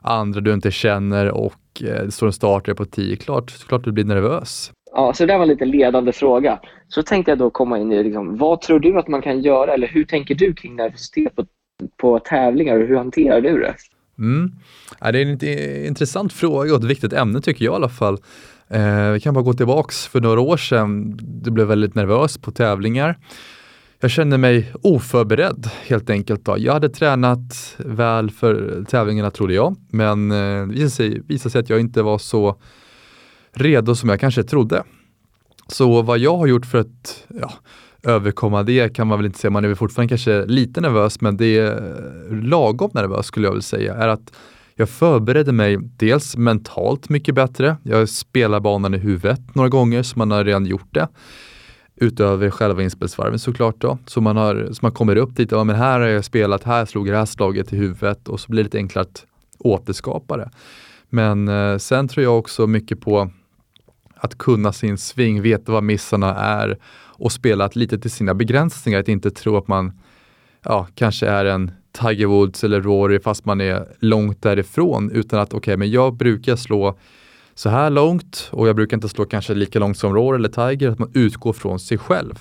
andra 0.02 0.42
du 0.42 0.54
inte 0.54 0.72
känner 0.72 1.32
och 1.32 1.82
eh, 1.82 2.06
det 2.06 2.12
står 2.12 2.28
en 2.28 2.34
startare 2.34 2.76
på 2.76 2.86
10, 2.86 3.16
klart, 3.16 3.68
klart 3.68 3.84
du 3.84 3.92
blir 3.92 4.06
nervös. 4.06 4.72
Ja, 4.92 5.14
så 5.14 5.26
det 5.26 5.34
var 5.34 5.42
en 5.42 5.48
lite 5.48 5.66
ledande 5.66 6.12
fråga. 6.12 6.60
Så 6.88 7.04
tänkte 7.04 7.32
jag 7.32 7.38
då 7.38 7.50
komma 7.50 7.80
in 7.80 7.92
i 7.92 8.04
liksom, 8.04 8.38
vad 8.38 8.62
tror 8.62 8.80
du 8.80 8.98
att 8.98 9.08
man 9.08 9.22
kan 9.22 9.42
göra 9.42 9.74
eller 9.74 9.88
hur 9.88 10.04
tänker 10.04 10.36
du 10.36 10.54
kring 10.54 10.76
nervositet 10.76 11.36
på, 11.36 11.46
på 11.98 12.20
tävlingar 12.20 12.80
och 12.80 12.88
hur 12.88 12.96
hanterar 12.96 13.42
du 13.42 13.60
det? 13.60 13.76
Mm. 14.20 14.52
Ja, 15.00 15.12
det 15.12 15.22
är 15.22 15.26
en 15.26 15.86
intressant 15.86 16.34
fråga 16.34 16.74
och 16.74 16.80
ett 16.80 16.90
viktigt 16.90 17.14
ämne 17.14 17.42
tycker 17.42 17.66
jag 17.66 17.74
i 17.74 17.76
alla 17.76 17.90
fall. 17.90 18.18
Eh, 18.68 19.12
vi 19.12 19.20
kan 19.20 19.34
bara 19.34 19.44
gå 19.44 19.54
tillbaks 19.54 20.08
för 20.08 20.22
några 20.22 20.42
år 20.42 20.58
sedan. 20.58 21.18
Du 21.18 21.52
blev 21.52 21.68
väldigt 21.68 21.96
nervös 21.96 22.38
på 22.38 22.52
tävlingar. 22.52 23.18
Jag 24.00 24.12
kände 24.12 24.38
mig 24.38 24.74
oförberedd 24.82 25.70
helt 25.88 26.10
enkelt. 26.10 26.46
Då. 26.46 26.56
Jag 26.58 26.74
hade 26.74 26.90
tränat 26.90 27.76
väl 27.78 28.32
för 28.32 28.84
tävlingarna 28.90 29.32
trodde 29.32 29.54
jag, 29.54 29.76
men 29.90 30.32
eh, 30.32 30.38
det 30.38 30.66
visade 30.66 30.90
sig, 30.90 31.22
visade 31.28 31.50
sig 31.50 31.60
att 31.60 31.70
jag 31.70 31.80
inte 31.80 32.02
var 32.02 32.18
så 32.18 32.56
redo 33.54 33.96
som 33.96 34.10
jag 34.10 34.20
kanske 34.20 34.44
trodde. 34.44 34.84
Så 35.68 36.02
vad 36.02 36.20
jag 36.20 36.38
har 36.38 36.48
gjort 36.48 36.66
för 36.66 36.80
att 36.80 37.26
ja, 37.28 37.54
överkomma 38.04 38.64
det 38.64 38.96
kan 38.96 39.08
man 39.08 39.20
väl 39.20 39.26
inte 39.26 39.40
säga, 39.40 39.52
man 39.52 39.64
är 39.64 39.68
väl 39.68 39.78
fortfarande 39.78 40.10
kanske 40.10 40.46
lite 40.46 40.82
nervös, 40.82 41.22
men 41.22 41.38
det 41.38 41.58
är 41.58 42.32
lagom 42.32 42.92
nervös 42.94 43.26
skulle 43.26 43.48
jag 43.48 43.52
vilja 43.52 43.62
säga, 43.62 43.94
är 43.94 44.08
att 44.08 44.34
jag 44.76 44.90
förberedde 44.90 45.52
mig 45.52 45.78
dels 45.98 46.38
mentalt 46.38 47.10
mycket 47.10 47.36
bättre. 47.36 47.78
Jag 47.84 48.10
spelar 48.10 48.60
banan 48.60 48.94
i 48.94 48.98
huvudet 48.98 49.56
några 49.56 49.70
gånger, 49.70 50.04
så 50.04 50.20
man 50.20 50.32
har 50.32 50.44
redan 50.44 50.66
gjort 50.66 50.94
det. 50.94 51.08
Utöver 51.96 52.50
själva 52.50 52.84
inspelsvarven 52.84 53.40
såklart 53.40 53.76
då. 53.78 53.98
Så 54.06 54.22
man, 54.22 54.38
har, 54.38 54.70
så 54.72 54.80
man 54.82 54.92
kommer 54.92 55.16
upp 55.16 55.36
dit, 55.36 55.52
ja 55.52 55.64
men 55.64 55.76
här 55.76 56.00
har 56.00 56.08
jag 56.08 56.26
spelat, 56.26 56.64
här 56.64 56.86
slog 56.86 57.08
jag 57.08 57.14
det 57.14 57.20
här 57.20 57.26
slaget 57.26 57.74
i 57.74 57.78
huvudet 57.78 58.28
och 58.28 58.40
så 58.40 58.52
blir 58.52 58.64
det 58.64 58.64
lite 58.64 58.78
enklare 58.78 59.06
att 59.06 59.26
återskapa 59.60 60.38
det. 60.38 60.50
Men 61.10 61.48
eh, 61.48 61.78
sen 61.78 62.08
tror 62.08 62.24
jag 62.24 62.40
också 62.40 62.68
mycket 62.68 63.02
på 63.02 63.32
att 64.16 64.38
kunna 64.38 64.74
sin 64.74 64.98
sving, 64.98 65.42
veta 65.42 65.72
vad 65.72 65.84
missarna 65.84 66.36
är 66.36 66.78
och 66.96 67.32
spela 67.32 67.70
lite 67.74 68.00
till 68.00 68.12
sina 68.12 68.34
begränsningar. 68.34 69.00
Att 69.00 69.08
inte 69.08 69.32
tro 69.32 69.58
att 69.58 69.68
man 69.68 69.92
ja, 70.64 70.88
kanske 70.96 71.28
är 71.28 71.46
en 71.46 71.72
Tiger 72.02 72.26
Woods 72.26 72.64
eller 72.64 72.82
Rory 72.82 73.20
fast 73.20 73.46
man 73.46 73.62
är 73.62 73.86
långt 74.00 74.42
därifrån 74.42 75.12
utan 75.12 75.40
att 75.40 75.50
okej, 75.50 75.58
okay, 75.58 75.78
men 75.78 75.92
jag 75.92 76.14
brukar 76.14 76.56
slå 76.56 76.98
så 77.54 77.70
här 77.70 77.90
långt 77.90 78.50
och 78.52 78.68
jag 78.68 78.76
brukar 78.76 78.98
inte 78.98 79.10
slå 79.10 79.26
kanske 79.26 79.54
lika 79.54 79.80
långt 79.80 79.98
som 79.98 80.16
Rory 80.16 80.36
eller 80.36 80.70
Tiger, 80.70 80.90
att 80.90 81.00
man 81.00 81.12
utgår 81.14 81.54
från 81.54 81.80
sig 81.80 81.98
själv. 81.98 82.34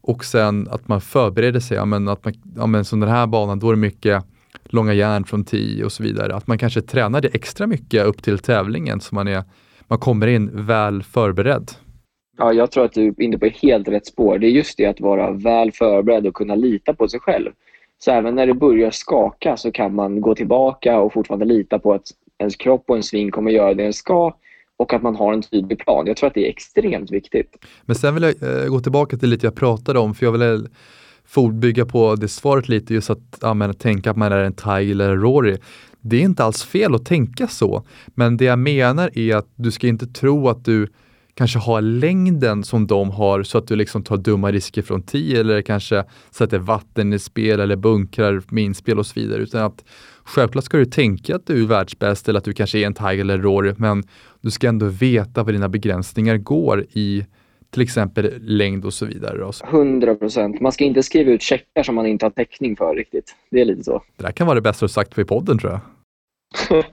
Och 0.00 0.24
sen 0.24 0.68
att 0.70 0.88
man 0.88 1.00
förbereder 1.00 1.60
sig, 1.60 1.76
ja, 1.76 1.84
men 1.84 2.08
att 2.08 2.24
man, 2.24 2.34
ja, 2.56 2.66
men 2.66 2.84
som 2.84 3.00
den 3.00 3.08
här 3.08 3.26
banan, 3.26 3.58
då 3.58 3.68
är 3.68 3.72
det 3.72 3.80
mycket 3.80 4.24
långa 4.64 4.92
järn 4.92 5.24
från 5.24 5.44
10 5.44 5.84
och 5.84 5.92
så 5.92 6.02
vidare. 6.02 6.34
Att 6.34 6.46
man 6.46 6.58
kanske 6.58 6.80
tränar 6.82 7.20
det 7.20 7.34
extra 7.34 7.66
mycket 7.66 8.06
upp 8.06 8.22
till 8.22 8.38
tävlingen 8.38 9.00
så 9.00 9.14
man, 9.14 9.28
är, 9.28 9.42
man 9.88 9.98
kommer 9.98 10.26
in 10.26 10.66
väl 10.66 11.02
förberedd. 11.02 11.70
Ja, 12.38 12.52
jag 12.52 12.70
tror 12.70 12.84
att 12.84 12.92
du 12.92 13.06
är 13.06 13.22
inne 13.22 13.38
på 13.38 13.46
helt 13.46 13.88
rätt 13.88 14.06
spår. 14.06 14.38
Det 14.38 14.46
är 14.46 14.50
just 14.50 14.78
det 14.78 14.86
att 14.86 15.00
vara 15.00 15.30
väl 15.30 15.72
förberedd 15.72 16.26
och 16.26 16.34
kunna 16.34 16.54
lita 16.54 16.94
på 16.94 17.08
sig 17.08 17.20
själv. 17.20 17.50
Så 17.98 18.10
även 18.10 18.34
när 18.34 18.46
det 18.46 18.54
börjar 18.54 18.90
skaka 18.90 19.56
så 19.56 19.72
kan 19.72 19.94
man 19.94 20.20
gå 20.20 20.34
tillbaka 20.34 20.98
och 20.98 21.12
fortfarande 21.12 21.44
lita 21.44 21.78
på 21.78 21.92
att 21.92 22.06
ens 22.38 22.56
kropp 22.56 22.84
och 22.88 22.96
en 22.96 23.02
sving 23.02 23.30
kommer 23.30 23.50
göra 23.50 23.74
det 23.74 23.82
den 23.82 23.92
ska 23.92 24.34
och 24.76 24.92
att 24.92 25.02
man 25.02 25.16
har 25.16 25.32
en 25.32 25.42
tydlig 25.42 25.78
plan. 25.78 26.06
Jag 26.06 26.16
tror 26.16 26.28
att 26.28 26.34
det 26.34 26.46
är 26.46 26.50
extremt 26.50 27.10
viktigt. 27.10 27.64
Men 27.82 27.96
sen 27.96 28.14
vill 28.14 28.22
jag 28.22 28.62
eh, 28.62 28.68
gå 28.68 28.80
tillbaka 28.80 29.16
till 29.16 29.28
lite 29.28 29.46
jag 29.46 29.54
pratade 29.54 29.98
om, 29.98 30.14
för 30.14 30.26
jag 30.26 30.32
vill 30.32 30.68
bygga 31.52 31.86
på 31.86 32.14
det 32.14 32.28
svaret 32.28 32.68
lite, 32.68 32.94
just 32.94 33.10
att 33.10 33.38
ja, 33.40 33.72
tänka 33.72 34.10
att 34.10 34.16
man 34.16 34.32
är 34.32 34.38
en 34.38 34.52
thai 34.52 34.90
eller 34.90 35.16
Rory. 35.16 35.56
Det 36.00 36.16
är 36.16 36.20
inte 36.20 36.44
alls 36.44 36.64
fel 36.64 36.94
att 36.94 37.06
tänka 37.06 37.46
så, 37.46 37.82
men 38.06 38.36
det 38.36 38.44
jag 38.44 38.58
menar 38.58 39.18
är 39.18 39.36
att 39.36 39.48
du 39.54 39.70
ska 39.70 39.86
inte 39.86 40.06
tro 40.06 40.48
att 40.48 40.64
du 40.64 40.88
kanske 41.34 41.58
har 41.58 41.80
längden 41.80 42.64
som 42.64 42.86
de 42.86 43.10
har 43.10 43.42
så 43.42 43.58
att 43.58 43.68
du 43.68 43.76
liksom 43.76 44.02
tar 44.02 44.16
dumma 44.16 44.52
risker 44.52 44.82
från 44.82 45.02
10 45.02 45.40
eller 45.40 45.62
kanske 45.62 46.04
sätter 46.30 46.58
vatten 46.58 47.12
i 47.12 47.18
spel 47.18 47.60
eller 47.60 47.76
bunkrar 47.76 48.42
med 48.48 48.64
inspel 48.64 48.98
och 48.98 49.06
så 49.06 49.20
vidare. 49.20 49.42
Utan 49.42 49.62
att 49.62 49.84
självklart 50.24 50.64
ska 50.64 50.76
du 50.76 50.86
tänka 50.86 51.36
att 51.36 51.46
du 51.46 51.62
är 51.62 51.66
världsbäst 51.66 52.28
eller 52.28 52.38
att 52.38 52.44
du 52.44 52.52
kanske 52.52 52.78
är 52.78 52.86
en 52.86 52.94
Tiger 52.94 53.20
eller 53.20 53.38
Rory, 53.38 53.74
men 53.76 54.02
du 54.40 54.50
ska 54.50 54.68
ändå 54.68 54.86
veta 54.86 55.42
var 55.42 55.52
dina 55.52 55.68
begränsningar 55.68 56.36
går 56.36 56.86
i 56.92 57.26
till 57.70 57.82
exempel 57.82 58.32
längd 58.40 58.84
och 58.84 58.94
så 58.94 59.06
vidare. 59.06 59.50
100 59.64 60.14
procent. 60.14 60.60
Man 60.60 60.72
ska 60.72 60.84
inte 60.84 61.02
skriva 61.02 61.30
ut 61.30 61.42
checkar 61.42 61.82
som 61.82 61.94
man 61.94 62.06
inte 62.06 62.24
har 62.24 62.30
täckning 62.30 62.76
för 62.76 62.94
riktigt. 62.94 63.36
Det 63.50 63.60
är 63.60 63.64
lite 63.64 63.84
så. 63.84 64.02
Det 64.16 64.22
där 64.22 64.32
kan 64.32 64.46
vara 64.46 64.54
det 64.54 64.60
bästa 64.60 64.84
du 64.84 64.88
sagt 64.88 65.14
för 65.14 65.24
podden 65.24 65.58
tror 65.58 65.72
jag. 65.72 65.80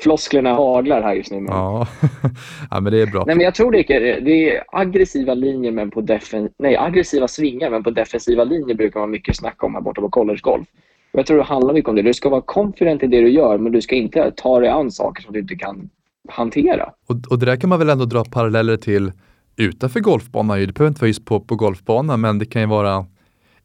flosklerna 0.00 0.54
haglar 0.54 1.02
här 1.02 1.14
just 1.14 1.30
nu. 1.30 1.40
Men... 1.40 1.52
Ja. 1.52 1.86
ja, 2.70 2.80
men 2.80 2.92
det 2.92 3.02
är 3.02 3.06
bra. 3.06 3.24
Nej, 3.26 3.36
men 3.36 3.44
jag 3.44 3.54
tror 3.54 3.72
det 3.72 3.90
är, 3.90 4.20
det 4.20 4.56
är 4.56 4.64
aggressiva 4.72 5.34
linjer, 5.34 5.72
men 5.72 5.90
på 5.90 6.00
defen... 6.00 6.48
Nej, 6.58 6.76
aggressiva 6.76 7.28
svingar, 7.28 7.70
men 7.70 7.82
på 7.82 7.90
defensiva 7.90 8.44
linjer 8.44 8.74
brukar 8.76 9.00
man 9.00 9.10
mycket 9.10 9.36
snacka 9.36 9.66
om 9.66 9.74
här 9.74 9.80
borta 9.80 10.00
på 10.00 10.08
collegegolf. 10.08 10.66
Jag 11.12 11.26
tror 11.26 11.36
det 11.38 11.44
handlar 11.44 11.74
mycket 11.74 11.88
om 11.88 11.96
det. 11.96 12.02
Du 12.02 12.14
ska 12.14 12.28
vara 12.28 12.42
confident 12.42 13.02
i 13.02 13.06
det 13.06 13.20
du 13.20 13.28
gör, 13.28 13.58
men 13.58 13.72
du 13.72 13.80
ska 13.80 13.94
inte 13.94 14.32
ta 14.36 14.60
dig 14.60 14.68
an 14.68 14.90
saker 14.90 15.22
som 15.22 15.32
du 15.32 15.40
inte 15.40 15.54
kan 15.54 15.90
hantera. 16.28 16.92
Och, 17.06 17.16
och 17.30 17.38
det 17.38 17.46
där 17.46 17.56
kan 17.56 17.70
man 17.70 17.78
väl 17.78 17.90
ändå 17.90 18.04
dra 18.04 18.24
paralleller 18.24 18.76
till 18.76 19.12
utanför 19.56 20.00
golfbanan. 20.00 20.58
Det 20.58 20.72
behöver 20.72 20.88
inte 20.88 21.00
vara 21.00 21.08
just 21.08 21.24
på, 21.24 21.40
på 21.40 21.56
golfbanan, 21.56 22.20
men 22.20 22.38
det 22.38 22.46
kan 22.46 22.62
ju 22.62 22.68
vara 22.68 23.06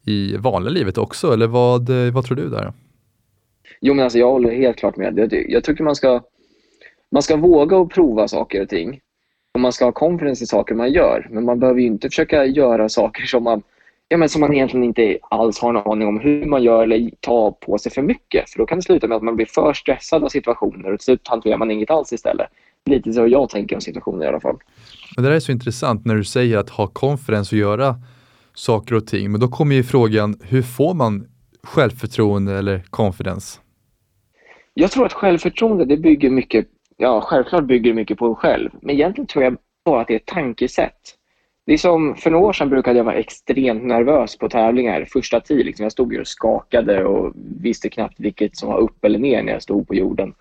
i 0.04 0.38
vanliga 0.38 0.71
livet 0.71 0.98
också. 0.98 1.34
Eller 1.34 1.48
vad, 1.48 1.89
vad 1.89 2.26
tror 2.26 2.38
du 2.38 2.50
där? 2.50 2.74
Jo, 3.81 3.93
men 3.93 4.03
alltså 4.03 4.19
jag 4.19 4.31
håller 4.31 4.55
helt 4.55 4.77
klart 4.77 4.97
med. 4.97 5.19
Jag, 5.19 5.45
jag 5.49 5.63
tycker 5.63 5.83
man 5.83 5.95
ska, 5.95 6.21
man 7.11 7.23
ska 7.23 7.35
våga 7.35 7.77
och 7.77 7.91
prova 7.91 8.27
saker 8.27 8.61
och 8.61 8.69
ting. 8.69 8.99
Och 9.53 9.59
man 9.59 9.71
ska 9.71 9.85
ha 9.85 9.91
confidence 9.91 10.43
i 10.43 10.47
saker 10.47 10.75
man 10.75 10.91
gör. 10.91 11.27
Men 11.31 11.45
man 11.45 11.59
behöver 11.59 11.81
inte 11.81 12.09
försöka 12.09 12.45
göra 12.45 12.89
saker 12.89 13.23
som 13.23 13.43
man, 13.43 13.61
ja, 14.07 14.17
men 14.17 14.29
som 14.29 14.41
man 14.41 14.53
egentligen 14.53 14.83
inte 14.83 15.17
alls 15.21 15.59
har 15.59 15.73
någon 15.73 15.91
aning 15.91 16.07
om 16.07 16.19
hur 16.19 16.45
man 16.45 16.63
gör 16.63 16.83
eller 16.83 17.11
ta 17.19 17.51
på 17.51 17.77
sig 17.77 17.91
för 17.91 18.01
mycket. 18.01 18.49
För 18.49 18.59
då 18.59 18.65
kan 18.65 18.77
det 18.77 18.81
sluta 18.81 19.07
med 19.07 19.15
att 19.15 19.23
man 19.23 19.35
blir 19.35 19.45
för 19.45 19.73
stressad 19.73 20.23
av 20.23 20.29
situationer 20.29 20.93
och 20.93 20.99
till 20.99 21.05
slut 21.05 21.27
hanterar 21.27 21.57
man 21.57 21.71
inget 21.71 21.91
alls 21.91 22.13
istället. 22.13 22.47
Lite 22.89 23.13
så 23.13 23.27
jag 23.27 23.49
tänker 23.49 23.75
om 23.75 23.81
situationer 23.81 24.25
i 24.25 24.27
alla 24.27 24.39
fall. 24.39 24.57
Men 25.15 25.23
det 25.23 25.29
där 25.29 25.35
är 25.35 25.39
så 25.39 25.51
intressant 25.51 26.05
när 26.05 26.15
du 26.15 26.23
säger 26.23 26.57
att 26.57 26.69
ha 26.69 26.88
confidence 26.88 27.55
och 27.55 27.59
göra 27.59 27.95
saker 28.53 28.95
och 28.95 29.07
ting. 29.07 29.31
Men 29.31 29.41
då 29.41 29.47
kommer 29.47 29.75
ju 29.75 29.83
frågan, 29.83 30.39
hur 30.43 30.61
får 30.61 30.93
man 30.93 31.27
självförtroende 31.63 32.57
eller 32.57 32.83
confidence? 32.89 33.59
Jag 34.77 34.91
tror 34.91 35.05
att 35.05 35.13
självförtroende 35.13 35.85
det 35.85 35.97
bygger 35.97 36.29
mycket, 36.29 36.67
ja 36.97 37.21
självklart 37.21 37.63
bygger 37.63 37.93
mycket 37.93 38.17
på 38.17 38.25
en 38.25 38.35
själv. 38.35 38.69
Men 38.81 38.95
egentligen 38.95 39.27
tror 39.27 39.43
jag 39.43 39.57
bara 39.85 40.01
att 40.01 40.07
det 40.07 40.13
är 40.13 40.19
ett 40.19 40.25
tankesätt. 40.25 41.15
Det 41.65 41.73
är 41.73 41.77
som 41.77 42.15
för 42.15 42.31
några 42.31 42.45
år 42.45 42.53
sedan 42.53 42.69
brukade 42.69 42.97
jag 42.97 43.03
vara 43.03 43.15
extremt 43.15 43.83
nervös 43.83 44.38
på 44.38 44.49
tävlingar. 44.49 45.05
Första 45.13 45.39
tid, 45.39 45.65
liksom, 45.65 45.83
jag 45.83 45.91
stod 45.91 46.19
och 46.19 46.27
skakade 46.27 47.05
och 47.05 47.33
visste 47.61 47.89
knappt 47.89 48.19
vilket 48.19 48.57
som 48.57 48.69
var 48.69 48.79
upp 48.79 49.05
eller 49.05 49.19
ner 49.19 49.43
när 49.43 49.53
jag 49.53 49.61
stod 49.61 49.88
på 49.88 49.95
jorden. 49.95 50.33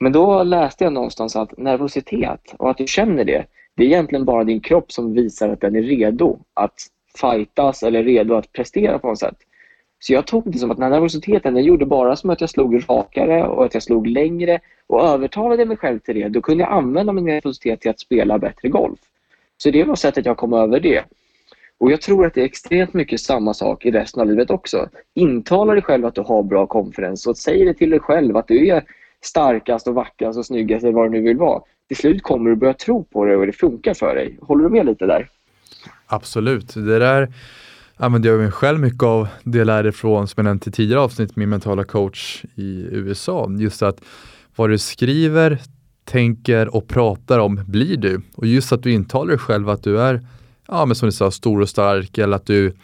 Men 0.00 0.12
då 0.12 0.42
läste 0.42 0.84
jag 0.84 0.92
någonstans 0.92 1.36
att 1.36 1.58
nervositet 1.58 2.54
och 2.58 2.70
att 2.70 2.78
du 2.78 2.86
känner 2.86 3.24
det, 3.24 3.44
det 3.76 3.82
är 3.82 3.86
egentligen 3.86 4.24
bara 4.24 4.44
din 4.44 4.60
kropp 4.60 4.92
som 4.92 5.14
visar 5.14 5.48
att 5.48 5.60
den 5.60 5.76
är 5.76 5.82
redo 5.82 6.38
att 6.54 6.74
fightas 7.20 7.82
eller 7.82 8.02
redo 8.02 8.34
att 8.34 8.52
prestera 8.52 8.98
på 8.98 9.08
något 9.08 9.18
sätt. 9.18 9.36
Så 10.02 10.12
jag 10.12 10.26
tog 10.26 10.52
det 10.52 10.58
som 10.58 10.70
att 10.70 10.76
den 10.76 10.84
här 10.84 10.90
nervositeten 10.90 11.54
den 11.54 11.64
gjorde 11.64 11.86
bara 11.86 12.16
som 12.16 12.30
att 12.30 12.40
jag 12.40 12.50
slog 12.50 12.84
rakare 12.88 13.46
och 13.46 13.64
att 13.64 13.74
jag 13.74 13.82
slog 13.82 14.06
längre 14.06 14.60
och 14.86 15.04
övertalade 15.04 15.64
mig 15.64 15.76
själv 15.76 15.98
till 15.98 16.14
det. 16.14 16.28
Då 16.28 16.40
kunde 16.40 16.64
jag 16.64 16.72
använda 16.72 17.12
min 17.12 17.24
nervositet 17.24 17.80
till 17.80 17.90
att 17.90 18.00
spela 18.00 18.38
bättre 18.38 18.68
golf. 18.68 18.98
Så 19.56 19.70
det 19.70 19.84
var 19.84 19.96
sättet 19.96 20.26
jag 20.26 20.36
kom 20.36 20.52
över 20.52 20.80
det. 20.80 21.04
Och 21.78 21.92
Jag 21.92 22.00
tror 22.00 22.26
att 22.26 22.34
det 22.34 22.40
är 22.40 22.44
extremt 22.44 22.94
mycket 22.94 23.20
samma 23.20 23.54
sak 23.54 23.86
i 23.86 23.90
resten 23.90 24.20
av 24.20 24.26
livet 24.26 24.50
också. 24.50 24.88
Intala 25.14 25.72
dig 25.72 25.82
själv 25.82 26.06
att 26.06 26.14
du 26.14 26.20
har 26.20 26.42
bra 26.42 26.66
konferens 26.66 27.26
och 27.26 27.36
säg 27.36 27.64
det 27.64 27.74
till 27.74 27.90
dig 27.90 28.00
själv 28.00 28.36
att 28.36 28.48
du 28.48 28.68
är 28.68 28.84
starkast 29.20 29.88
och 29.88 29.94
vackrast 29.94 30.38
och 30.38 30.46
snyggast 30.46 30.84
eller 30.84 30.92
vad 30.92 31.06
du 31.06 31.10
nu 31.10 31.20
vill 31.20 31.36
vara. 31.36 31.62
Till 31.88 31.96
slut 31.96 32.22
kommer 32.22 32.50
du 32.50 32.56
börja 32.56 32.74
tro 32.74 33.04
på 33.04 33.24
det 33.24 33.36
och 33.36 33.46
det 33.46 33.52
funkar 33.52 33.94
för 33.94 34.14
dig. 34.14 34.38
Håller 34.40 34.64
du 34.64 34.70
med 34.70 34.86
lite 34.86 35.06
där? 35.06 35.28
Absolut. 36.06 36.74
Det 36.74 36.98
där 36.98 37.28
använder 37.96 38.30
jag 38.30 38.40
mig 38.40 38.50
själv 38.50 38.80
mycket 38.80 39.02
av 39.02 39.28
det 39.44 39.58
jag 39.58 39.66
lärde 39.66 39.92
från, 39.92 40.28
som 40.28 40.34
jag 40.36 40.44
nämnt 40.44 40.66
i 40.66 40.70
tidigare 40.70 41.00
avsnitt, 41.00 41.36
min 41.36 41.48
mentala 41.48 41.84
coach 41.84 42.44
i 42.54 42.86
USA. 42.90 43.50
Just 43.58 43.82
att 43.82 44.00
vad 44.56 44.70
du 44.70 44.78
skriver, 44.78 45.58
tänker 46.04 46.76
och 46.76 46.88
pratar 46.88 47.38
om 47.38 47.60
blir 47.66 47.96
du. 47.96 48.22
Och 48.34 48.46
just 48.46 48.72
att 48.72 48.82
du 48.82 48.92
intalar 48.92 49.28
dig 49.28 49.38
själv 49.38 49.68
att 49.68 49.82
du 49.82 50.00
är, 50.00 50.26
ja 50.68 50.86
men 50.86 50.94
som 50.94 51.06
du 51.06 51.12
sa, 51.12 51.30
stor 51.30 51.60
och 51.60 51.68
stark 51.68 52.18
eller 52.18 52.36
att 52.36 52.46
du 52.46 52.74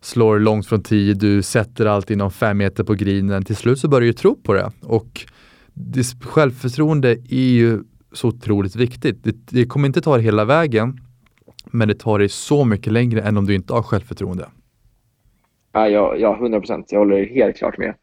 slår 0.00 0.38
långt 0.38 0.66
från 0.66 0.82
tid, 0.82 1.18
du 1.18 1.42
sätter 1.42 1.86
allt 1.86 2.10
inom 2.10 2.30
fem 2.30 2.58
meter 2.58 2.84
på 2.84 2.94
grinen. 2.94 3.44
Till 3.44 3.56
slut 3.56 3.78
så 3.78 3.88
börjar 3.88 4.06
du 4.06 4.12
tro 4.12 4.36
på 4.42 4.54
det. 4.54 4.72
Och 4.80 5.26
det, 5.74 6.06
självförtroende 6.20 7.10
är 7.10 7.50
ju 7.50 7.82
så 8.12 8.28
otroligt 8.28 8.76
viktigt. 8.76 9.24
Det, 9.24 9.36
det 9.48 9.66
kommer 9.66 9.86
inte 9.86 10.00
ta 10.00 10.18
hela 10.18 10.44
vägen, 10.44 11.00
men 11.64 11.88
det 11.88 11.94
tar 11.94 12.18
dig 12.18 12.28
så 12.28 12.64
mycket 12.64 12.92
längre 12.92 13.20
än 13.20 13.36
om 13.36 13.46
du 13.46 13.54
inte 13.54 13.72
har 13.72 13.82
självförtroende. 13.82 14.48
Ja, 15.72 15.88
ja, 15.88 16.16
ja 16.16 16.36
100 16.36 16.60
procent. 16.60 16.92
Jag 16.92 16.98
håller 16.98 17.26
helt 17.26 17.56
klart 17.56 17.78
med. 17.78 17.94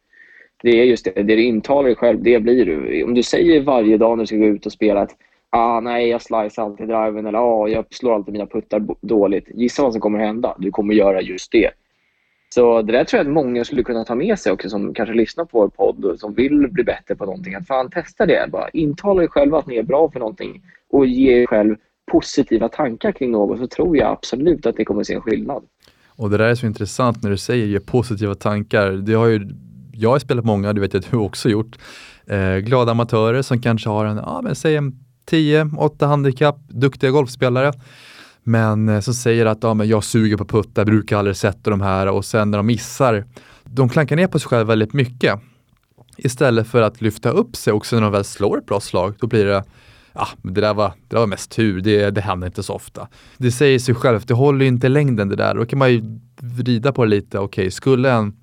Det 0.61 0.69
är 0.81 0.83
just 0.83 1.05
det. 1.05 1.11
Det 1.11 1.35
du 1.35 1.43
intalar 1.43 1.83
dig 1.83 1.95
själv, 1.95 2.23
det 2.23 2.39
blir 2.39 2.65
du. 2.65 3.03
Om 3.03 3.13
du 3.13 3.23
säger 3.23 3.61
varje 3.61 3.97
dag 3.97 4.17
när 4.17 4.23
du 4.23 4.27
ska 4.27 4.35
gå 4.35 4.45
ut 4.45 4.65
och 4.65 4.71
spela 4.71 5.01
att 5.01 5.15
ah, 5.49 5.79
nej, 5.79 6.09
jag 6.09 6.21
slicear 6.21 6.65
alltid 6.65 6.87
driven 6.87 7.25
eller 7.25 7.39
ah, 7.39 7.67
jag 7.67 7.85
slår 7.89 8.15
alltid 8.15 8.31
mina 8.31 8.45
puttar 8.45 8.85
dåligt. 9.01 9.45
Gissa 9.53 9.83
vad 9.83 9.91
som 9.91 10.01
kommer 10.01 10.19
hända? 10.19 10.55
Du 10.59 10.71
kommer 10.71 10.93
göra 10.93 11.21
just 11.21 11.51
det. 11.51 11.71
Så 12.53 12.81
det 12.81 12.91
där 12.91 13.03
tror 13.03 13.17
jag 13.17 13.27
att 13.27 13.33
många 13.33 13.65
skulle 13.65 13.83
kunna 13.83 14.03
ta 14.05 14.15
med 14.15 14.39
sig 14.39 14.51
också 14.51 14.69
som 14.69 14.93
kanske 14.93 15.15
lyssnar 15.15 15.45
på 15.45 15.59
vår 15.59 15.67
podd 15.67 16.05
och 16.05 16.19
som 16.19 16.33
vill 16.33 16.67
bli 16.71 16.83
bättre 16.83 17.15
på 17.15 17.25
någonting. 17.25 17.55
Att 17.55 17.67
fan 17.67 17.89
testa 17.89 18.25
det. 18.25 18.49
Bara 18.51 18.69
intala 18.69 19.23
er 19.23 19.27
själva 19.27 19.57
att 19.57 19.67
ni 19.67 19.77
är 19.77 19.83
bra 19.83 20.11
för 20.11 20.19
någonting 20.19 20.63
och 20.89 21.05
ge 21.05 21.41
er 21.41 21.45
själv 21.45 21.75
positiva 22.09 22.69
tankar 22.69 23.11
kring 23.11 23.31
något 23.31 23.59
så 23.59 23.67
tror 23.67 23.97
jag 23.97 24.11
absolut 24.11 24.65
att 24.65 24.77
ni 24.77 24.85
kommer 24.85 25.01
att 25.01 25.07
se 25.07 25.13
en 25.13 25.21
skillnad. 25.21 25.63
Och 26.07 26.29
det 26.29 26.37
där 26.37 26.45
är 26.45 26.55
så 26.55 26.65
intressant 26.65 27.23
när 27.23 27.29
du 27.29 27.37
säger 27.37 27.65
ge 27.65 27.79
positiva 27.79 28.35
tankar. 28.35 28.91
Det 28.91 29.13
har 29.13 29.27
ju, 29.27 29.49
jag 29.93 30.09
har 30.09 30.19
spelat 30.19 30.45
många, 30.45 30.73
det 30.73 30.81
vet 30.81 30.93
jag 30.93 31.03
att 31.03 31.11
du 31.11 31.17
också 31.17 31.49
gjort. 31.49 31.77
Eh, 32.25 32.55
glada 32.55 32.91
amatörer 32.91 33.41
som 33.41 33.61
kanske 33.61 33.89
har 33.89 34.05
en, 34.05 34.17
ja 34.17 34.41
men 34.43 34.55
säg 34.55 34.75
en 34.75 34.99
10-8 35.31 36.05
handikapp, 36.05 36.57
duktiga 36.67 37.11
golfspelare. 37.11 37.73
Men 38.43 38.89
eh, 38.89 38.99
som 38.99 39.13
säger 39.13 39.45
att 39.45 39.57
ja, 39.61 39.73
men 39.73 39.87
jag 39.87 40.03
suger 40.03 40.37
på 40.37 40.45
puttar, 40.45 40.85
brukar 40.85 41.17
aldrig 41.17 41.35
sätta 41.35 41.69
de 41.69 41.81
här 41.81 42.07
och 42.07 42.25
sen 42.25 42.51
när 42.51 42.57
de 42.57 42.67
missar, 42.67 43.25
de 43.63 43.89
klankar 43.89 44.15
ner 44.15 44.27
på 44.27 44.39
sig 44.39 44.47
själva 44.47 44.63
väldigt 44.63 44.93
mycket. 44.93 45.39
Istället 46.17 46.67
för 46.67 46.81
att 46.81 47.01
lyfta 47.01 47.29
upp 47.29 47.55
sig 47.55 47.73
också 47.73 47.95
när 47.95 48.03
de 48.03 48.11
väl 48.11 48.23
slår 48.23 48.57
ett 48.57 48.65
bra 48.65 48.79
slag, 48.79 49.13
då 49.19 49.27
blir 49.27 49.45
det 49.45 49.63
ja, 50.19 50.27
det 50.41 50.61
där 50.61 50.73
var, 50.73 50.87
det 50.87 51.15
där 51.15 51.19
var 51.19 51.27
mest 51.27 51.51
tur, 51.51 51.81
det, 51.81 52.09
det 52.09 52.21
händer 52.21 52.47
inte 52.47 52.63
så 52.63 52.73
ofta. 52.73 53.07
Det 53.37 53.51
säger 53.51 53.79
sig 53.79 53.95
självt, 53.95 54.27
det 54.27 54.33
håller 54.33 54.65
inte 54.65 54.87
i 54.87 54.89
längden 54.89 55.29
det 55.29 55.35
där. 55.35 55.55
Då 55.55 55.65
kan 55.65 55.79
man 55.79 55.91
ju 55.91 56.01
vrida 56.41 56.91
på 56.91 57.05
det 57.05 57.09
lite, 57.09 57.39
okej, 57.39 57.61
okay, 57.61 57.71
skulle 57.71 58.11
en 58.11 58.33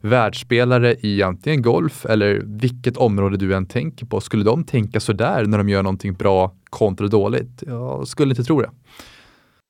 världsspelare 0.00 0.96
i 1.00 1.22
antingen 1.22 1.62
golf 1.62 2.06
eller 2.06 2.42
vilket 2.44 2.96
område 2.96 3.36
du 3.36 3.54
än 3.54 3.66
tänker 3.66 4.06
på, 4.06 4.20
skulle 4.20 4.44
de 4.44 4.64
tänka 4.64 5.00
sådär 5.00 5.44
när 5.46 5.58
de 5.58 5.68
gör 5.68 5.82
någonting 5.82 6.14
bra 6.14 6.54
kontra 6.70 7.06
dåligt? 7.06 7.62
Jag 7.66 8.08
skulle 8.08 8.30
inte 8.30 8.44
tro 8.44 8.60
det. 8.60 8.70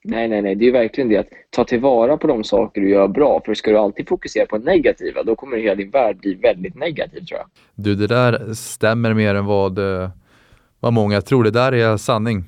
Nej, 0.04 0.28
nej, 0.28 0.42
nej. 0.42 0.54
Det 0.54 0.68
är 0.68 0.72
verkligen 0.72 1.08
det 1.08 1.16
att 1.16 1.28
ta 1.50 1.64
tillvara 1.64 2.16
på 2.16 2.26
de 2.26 2.44
saker 2.44 2.80
du 2.80 2.90
gör 2.90 3.08
bra. 3.08 3.42
För 3.44 3.54
ska 3.54 3.70
du 3.70 3.78
alltid 3.78 4.08
fokusera 4.08 4.46
på 4.46 4.58
negativa, 4.58 5.22
då 5.22 5.36
kommer 5.36 5.56
hela 5.56 5.74
din 5.74 5.90
värld 5.90 6.16
bli 6.20 6.34
väldigt 6.34 6.74
negativ 6.74 7.20
tror 7.20 7.40
jag. 7.40 7.46
Du, 7.74 7.94
det 7.94 8.06
där 8.06 8.54
stämmer 8.54 9.14
mer 9.14 9.34
än 9.34 9.44
vad, 9.44 9.78
eh, 9.78 10.10
vad 10.80 10.92
många 10.92 11.20
tror. 11.20 11.44
Det 11.44 11.50
där 11.50 11.72
är 11.72 11.96
sanning. 11.96 12.44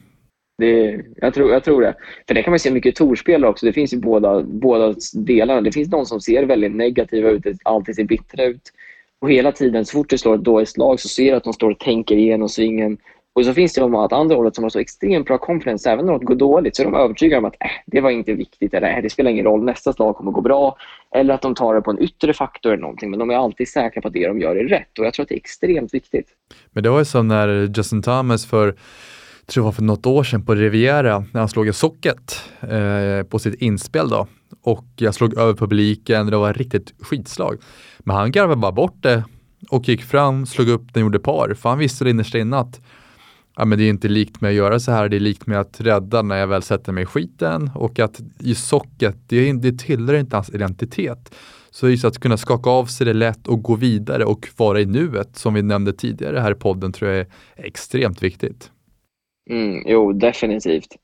Det, 0.58 1.00
jag, 1.16 1.34
tror, 1.34 1.50
jag 1.50 1.64
tror 1.64 1.82
det. 1.82 1.94
För 2.28 2.34
det 2.34 2.42
kan 2.42 2.50
man 2.50 2.58
se 2.58 2.70
mycket 2.70 2.96
torspelare 2.96 3.50
också. 3.50 3.66
Det 3.66 3.72
finns 3.72 3.92
ju 3.92 3.98
båda, 3.98 4.42
båda 4.42 4.94
delarna. 5.14 5.60
Det 5.60 5.72
finns 5.72 5.88
de 5.88 6.06
som 6.06 6.20
ser 6.20 6.46
väldigt 6.46 6.74
negativa 6.74 7.30
ut, 7.30 7.44
alltid 7.62 7.94
ser 7.94 8.04
bittra 8.04 8.44
ut. 8.44 8.72
Och 9.20 9.30
hela 9.30 9.52
tiden, 9.52 9.84
så 9.84 9.92
fort 9.92 10.10
det 10.10 10.18
slår 10.18 10.34
ett 10.34 10.44
dåligt 10.44 10.68
slag 10.68 11.00
så 11.00 11.08
ser 11.08 11.30
du 11.30 11.36
att 11.36 11.44
de 11.44 11.52
står 11.52 11.70
och 11.70 11.78
tänker 11.78 12.16
igenom 12.16 12.48
svingen. 12.48 12.98
Och 13.34 13.44
så 13.44 13.54
finns 13.54 13.72
det 13.72 13.80
de 13.80 13.94
åt 13.94 14.12
andra 14.12 14.36
hållet 14.36 14.54
som 14.54 14.64
har 14.64 14.70
så 14.70 14.78
extremt 14.78 15.26
bra 15.26 15.38
confidence. 15.38 15.90
Även 15.90 16.06
när 16.06 16.12
något 16.12 16.24
går 16.24 16.34
dåligt 16.34 16.76
så 16.76 16.82
är 16.82 16.84
de 16.84 16.94
övertygade 16.94 17.38
om 17.38 17.44
att 17.44 17.56
äh, 17.60 17.70
det 17.86 18.00
var 18.00 18.10
inte 18.10 18.32
viktigt 18.32 18.74
eller 18.74 18.96
äh, 18.96 19.02
det 19.02 19.10
spelar 19.10 19.30
ingen 19.30 19.44
roll, 19.44 19.64
nästa 19.64 19.92
slag 19.92 20.16
kommer 20.16 20.32
gå 20.32 20.40
bra. 20.40 20.76
Eller 21.14 21.34
att 21.34 21.42
de 21.42 21.54
tar 21.54 21.74
det 21.74 21.80
på 21.80 21.90
en 21.90 22.02
yttre 22.02 22.32
faktor 22.32 22.72
eller 22.72 22.82
någonting. 22.82 23.10
Men 23.10 23.18
de 23.18 23.30
är 23.30 23.34
alltid 23.34 23.68
säkra 23.68 24.02
på 24.02 24.08
att 24.08 24.14
det 24.14 24.28
de 24.28 24.40
gör 24.40 24.56
är 24.56 24.64
rätt. 24.64 24.98
Och 24.98 25.06
jag 25.06 25.14
tror 25.14 25.22
att 25.22 25.28
det 25.28 25.34
är 25.34 25.36
extremt 25.36 25.94
viktigt. 25.94 26.26
Men 26.70 26.82
det 26.82 26.90
var 26.90 26.98
ju 26.98 27.04
som 27.04 27.28
när 27.28 27.76
Justin 27.76 28.02
Thomas 28.02 28.46
för 28.46 28.74
tror 29.46 29.62
jag 29.62 29.64
var 29.64 29.72
för 29.72 29.82
något 29.82 30.06
år 30.06 30.24
sedan 30.24 30.44
på 30.44 30.54
Riviera 30.54 31.24
när 31.32 31.40
han 31.40 31.48
slog 31.48 31.68
i 31.68 31.72
socket 31.72 32.42
eh, 32.60 33.26
på 33.26 33.38
sitt 33.38 33.62
inspel 33.62 34.08
då. 34.08 34.26
Och 34.62 34.84
jag 34.96 35.14
slog 35.14 35.38
över 35.38 35.54
publiken, 35.54 36.26
det 36.26 36.36
var 36.36 36.50
ett 36.50 36.56
riktigt 36.56 36.94
skitslag. 37.00 37.58
Men 37.98 38.16
han 38.16 38.32
garvade 38.32 38.60
bara 38.60 38.72
bort 38.72 39.02
det 39.02 39.24
och 39.70 39.88
gick 39.88 40.02
fram, 40.02 40.46
slog 40.46 40.68
upp 40.68 40.94
den, 40.94 41.02
gjorde 41.02 41.18
par. 41.18 41.54
För 41.54 41.68
han 41.68 41.78
visste 41.78 42.04
det 42.04 42.10
innerst 42.10 42.34
inne 42.34 42.58
att 42.58 42.80
ja, 43.56 43.64
men 43.64 43.78
det 43.78 43.84
är 43.84 43.88
inte 43.88 44.08
likt 44.08 44.40
mig 44.40 44.48
att 44.48 44.54
göra 44.54 44.80
så 44.80 44.92
här, 44.92 45.08
det 45.08 45.16
är 45.16 45.20
likt 45.20 45.46
mig 45.46 45.58
att 45.58 45.80
rädda 45.80 46.22
när 46.22 46.36
jag 46.36 46.46
väl 46.46 46.62
sätter 46.62 46.92
mig 46.92 47.02
i 47.02 47.06
skiten 47.06 47.70
och 47.74 47.98
att 47.98 48.20
i 48.40 48.54
socket, 48.54 49.16
det, 49.26 49.52
det 49.52 49.78
tillhör 49.78 50.14
inte 50.14 50.36
hans 50.36 50.50
identitet. 50.50 51.34
Så 51.70 51.88
just 51.88 52.04
att 52.04 52.18
kunna 52.18 52.36
skaka 52.36 52.70
av 52.70 52.84
sig 52.84 53.06
det 53.06 53.12
lätt 53.12 53.46
och 53.46 53.62
gå 53.62 53.74
vidare 53.74 54.24
och 54.24 54.48
vara 54.56 54.80
i 54.80 54.86
nuet, 54.86 55.36
som 55.36 55.54
vi 55.54 55.62
nämnde 55.62 55.92
tidigare 55.92 56.38
här 56.38 56.52
i 56.52 56.54
podden, 56.54 56.92
tror 56.92 57.10
jag 57.10 57.20
är 57.20 57.26
extremt 57.56 58.22
viktigt. 58.22 58.70
Mm, 59.50 59.82
jo, 59.86 60.12
definitivt. 60.12 60.96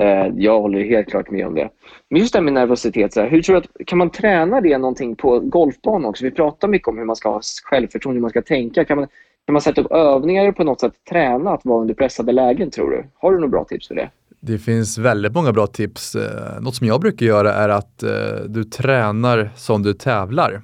Eh, 0.00 0.26
jag 0.36 0.60
håller 0.60 0.84
helt 0.84 1.08
klart 1.08 1.30
med 1.30 1.46
om 1.46 1.54
det. 1.54 1.70
Men 2.10 2.20
just 2.20 2.32
det 2.32 2.38
här 2.38 2.44
med 2.44 2.52
nervositet, 2.52 3.12
så 3.12 3.20
här, 3.20 3.28
hur 3.28 3.42
tror 3.42 3.54
du 3.54 3.58
att, 3.58 3.86
kan 3.86 3.98
man 3.98 4.10
träna 4.10 4.60
det 4.60 4.78
någonting 4.78 5.16
på 5.16 5.40
golfbanan 5.40 6.04
också? 6.04 6.24
Vi 6.24 6.30
pratar 6.30 6.68
mycket 6.68 6.88
om 6.88 6.98
hur 6.98 7.04
man 7.04 7.16
ska 7.16 7.28
ha 7.28 7.40
självförtroende, 7.64 8.16
hur 8.16 8.22
man 8.22 8.30
ska 8.30 8.42
tänka. 8.42 8.84
Kan 8.84 8.98
man, 8.98 9.08
kan 9.46 9.52
man 9.52 9.62
sätta 9.62 9.80
upp 9.80 9.92
övningar 9.92 10.48
och 10.48 10.56
på 10.56 10.64
något 10.64 10.80
sätt 10.80 10.92
träna 11.10 11.50
att 11.50 11.64
vara 11.64 11.80
under 11.80 11.94
pressade 11.94 12.32
lägen 12.32 12.70
tror 12.70 12.90
du? 12.90 13.04
Har 13.14 13.32
du 13.32 13.38
några 13.38 13.50
bra 13.50 13.64
tips 13.64 13.88
för 13.88 13.94
det? 13.94 14.10
Det 14.40 14.58
finns 14.58 14.98
väldigt 14.98 15.34
många 15.34 15.52
bra 15.52 15.66
tips. 15.66 16.14
Eh, 16.14 16.60
något 16.60 16.74
som 16.74 16.86
jag 16.86 17.00
brukar 17.00 17.26
göra 17.26 17.54
är 17.54 17.68
att 17.68 18.02
eh, 18.02 18.10
du 18.46 18.64
tränar 18.64 19.50
som 19.56 19.82
du 19.82 19.94
tävlar. 19.94 20.62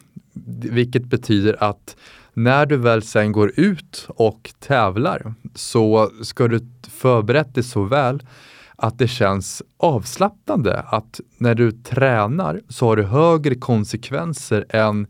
Vilket 0.71 1.05
betyder 1.05 1.57
att 1.65 1.97
när 2.35 2.67
du 2.67 2.77
väl 2.77 3.03
sen 3.03 3.33
går 3.33 3.53
ut 3.57 4.07
och 4.09 4.51
tävlar 4.59 5.35
så 5.55 6.11
ska 6.23 6.49
du 6.49 6.61
förberett 6.91 7.55
dig 7.55 7.65
så 7.65 7.83
väl 7.83 8.23
att 8.77 8.99
det 8.99 9.09
känns 9.09 9.63
avslappnande. 9.77 10.85
Att 10.87 11.21
när 11.39 11.55
du 11.55 11.73
tränar 11.73 12.61
så 12.69 12.87
har 12.87 12.97
du 12.97 13.03
högre 13.03 13.55
konsekvenser 13.55 14.67
än 14.69 15.07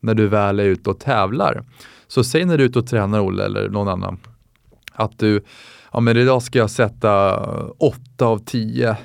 när 0.00 0.14
du 0.14 0.28
väl 0.28 0.60
är 0.60 0.64
ute 0.64 0.90
och 0.90 1.00
tävlar. 1.00 1.64
Så 2.08 2.24
säg 2.24 2.44
när 2.44 2.58
du 2.58 2.64
är 2.64 2.68
ute 2.68 2.78
och 2.78 2.86
tränar 2.86 3.20
Olle 3.20 3.44
eller 3.44 3.68
någon 3.68 3.88
annan 3.88 4.18
att 4.96 5.18
du, 5.18 5.44
ja 5.92 6.00
men 6.00 6.16
idag 6.16 6.42
ska 6.42 6.58
jag 6.58 6.70
sätta 6.70 7.34
eh, 7.34 7.70
8 7.78 8.26
av 8.26 8.38
10 8.38 8.88
eh, 8.90 8.96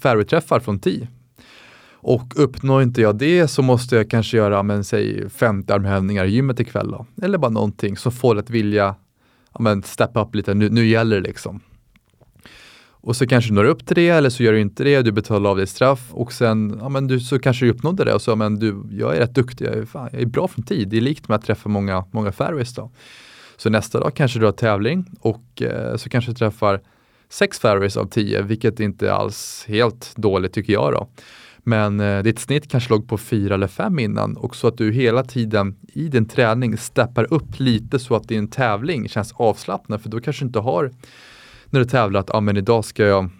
fairwayträffar 0.00 0.60
från 0.60 0.78
10. 0.78 1.08
Och 1.92 2.32
uppnår 2.36 2.82
inte 2.82 3.00
jag 3.00 3.16
det 3.16 3.48
så 3.48 3.62
måste 3.62 3.96
jag 3.96 4.10
kanske 4.10 4.36
göra, 4.36 4.62
men 4.62 4.84
säg 4.84 5.30
50 5.30 5.72
armhävningar 5.72 6.24
i 6.24 6.30
gymmet 6.30 6.60
ikväll 6.60 6.90
då. 6.90 7.06
Eller 7.22 7.38
bara 7.38 7.50
någonting 7.50 7.96
som 7.96 8.12
får 8.12 8.38
att 8.38 8.50
vilja 8.50 8.94
ja, 9.52 9.60
men 9.60 9.82
steppa 9.82 10.22
upp 10.22 10.34
lite, 10.34 10.54
nu, 10.54 10.70
nu 10.70 10.86
gäller 10.86 11.16
det 11.20 11.26
liksom. 11.28 11.60
Och 13.06 13.16
så 13.16 13.26
kanske 13.26 13.50
du 13.50 13.54
når 13.54 13.64
upp 13.64 13.86
till 13.86 13.94
det 13.94 14.08
eller 14.08 14.30
så 14.30 14.42
gör 14.42 14.52
du 14.52 14.60
inte 14.60 14.84
det, 14.84 15.02
du 15.02 15.12
betalar 15.12 15.50
av 15.50 15.56
dig 15.56 15.66
straff 15.66 16.00
och 16.10 16.32
sen 16.32 16.78
ja, 16.80 16.88
men 16.88 17.06
du, 17.06 17.20
så 17.20 17.38
kanske 17.38 17.64
du 17.64 17.70
uppnådde 17.70 18.04
det 18.04 18.14
och 18.14 18.22
så 18.22 18.36
men 18.36 18.58
du, 18.58 18.82
jag 18.90 19.16
är 19.16 19.20
rätt 19.20 19.34
duktig, 19.34 19.66
jag 19.66 19.74
är, 19.74 19.84
fan, 19.84 20.08
jag 20.12 20.22
är 20.22 20.26
bra 20.26 20.48
från 20.48 20.64
tid. 20.64 20.88
Det 20.88 20.96
är 20.96 21.00
likt 21.00 21.28
med 21.28 21.34
att 21.36 21.44
träffa 21.44 21.68
många, 21.68 22.04
många 22.10 22.32
fairways 22.32 22.74
då. 22.74 22.90
Så 23.56 23.70
nästa 23.70 24.00
dag 24.00 24.14
kanske 24.14 24.38
du 24.38 24.44
har 24.44 24.52
tävling 24.52 25.06
och 25.20 25.62
eh, 25.62 25.96
så 25.96 26.08
kanske 26.08 26.30
du 26.30 26.34
träffar 26.34 26.80
sex 27.28 27.58
fairways 27.58 27.96
av 27.96 28.06
tio, 28.06 28.42
vilket 28.42 28.80
inte 28.80 29.08
är 29.08 29.12
alls 29.12 29.64
helt 29.68 30.12
dåligt 30.16 30.52
tycker 30.52 30.72
jag 30.72 30.92
då. 30.92 31.08
Men 31.58 32.00
eh, 32.00 32.22
ditt 32.22 32.38
snitt 32.38 32.70
kanske 32.70 32.90
låg 32.90 33.08
på 33.08 33.18
fyra 33.18 33.54
eller 33.54 33.68
fem 33.68 33.98
innan 33.98 34.36
och 34.36 34.56
så 34.56 34.68
att 34.68 34.78
du 34.78 34.92
hela 34.92 35.24
tiden 35.24 35.76
i 35.92 36.08
din 36.08 36.28
träning 36.28 36.78
steppar 36.78 37.34
upp 37.34 37.58
lite 37.60 37.98
så 37.98 38.16
att 38.16 38.28
din 38.28 38.48
tävling 38.48 39.08
känns 39.08 39.32
avslappnad 39.32 40.02
för 40.02 40.08
då 40.08 40.20
kanske 40.20 40.44
du 40.44 40.46
inte 40.46 40.58
har 40.58 40.90
när 41.74 41.80
du 41.80 41.86
tävlar 41.86 42.20
att 42.20 42.34
ah, 42.34 42.40
men 42.40 42.56
idag 42.56 42.84
ska 42.84 43.02
jag 43.04 43.30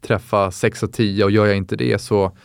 träffa 0.00 0.50
6 0.50 0.82
av 0.82 0.86
10 0.86 1.24
och 1.24 1.30
gör 1.30 1.46
jag 1.46 1.56
inte 1.56 1.76
det 1.76 1.98
så 1.98 2.36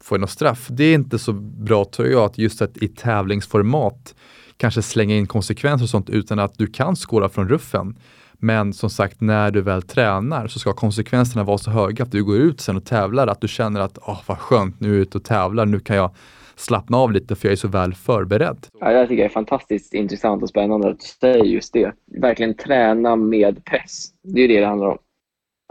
får 0.00 0.16
jag 0.16 0.20
något 0.20 0.30
straff. 0.30 0.66
Det 0.70 0.84
är 0.84 0.94
inte 0.94 1.18
så 1.18 1.32
bra 1.32 1.84
tror 1.84 2.08
jag 2.08 2.22
att 2.24 2.38
just 2.38 2.62
att 2.62 2.76
i 2.76 2.88
tävlingsformat 2.88 4.14
kanske 4.56 4.82
slänga 4.82 5.16
in 5.16 5.26
konsekvenser 5.26 5.84
och 5.84 5.90
sånt 5.90 6.10
utan 6.10 6.38
att 6.38 6.58
du 6.58 6.66
kan 6.66 6.96
skåra 6.96 7.28
från 7.28 7.48
ruffen. 7.48 7.96
Men 8.32 8.72
som 8.72 8.90
sagt, 8.90 9.20
när 9.20 9.50
du 9.50 9.60
väl 9.60 9.82
tränar 9.82 10.48
så 10.48 10.58
ska 10.58 10.72
konsekvenserna 10.72 11.44
vara 11.44 11.58
så 11.58 11.70
höga 11.70 12.04
att 12.04 12.12
du 12.12 12.24
går 12.24 12.36
ut 12.36 12.60
sen 12.60 12.76
och 12.76 12.84
tävlar, 12.84 13.26
att 13.26 13.40
du 13.40 13.48
känner 13.48 13.80
att 13.80 13.98
åh, 14.02 14.20
vad 14.26 14.38
skönt, 14.38 14.80
nu 14.80 14.88
är 14.88 14.92
jag 14.92 15.02
ute 15.02 15.18
och 15.18 15.24
tävlar, 15.24 15.66
nu 15.66 15.80
kan 15.80 15.96
jag 15.96 16.14
slappna 16.56 16.96
av 16.96 17.12
lite 17.12 17.36
för 17.36 17.48
jag 17.48 17.52
är 17.52 17.56
så 17.56 17.68
väl 17.68 17.94
förberedd. 17.94 18.66
Ja, 18.80 18.92
jag 18.92 19.08
tycker 19.08 19.22
det 19.22 19.28
är 19.28 19.32
fantastiskt 19.32 19.94
intressant 19.94 20.42
och 20.42 20.48
spännande 20.48 20.88
att 20.88 21.00
du 21.00 21.06
säger 21.06 21.44
just 21.44 21.72
det. 21.72 21.92
Verkligen 22.20 22.54
träna 22.54 23.16
med 23.16 23.64
press. 23.64 24.06
Det 24.22 24.40
är 24.40 24.48
det 24.48 24.60
det 24.60 24.66
handlar 24.66 24.86
om. 24.86 24.98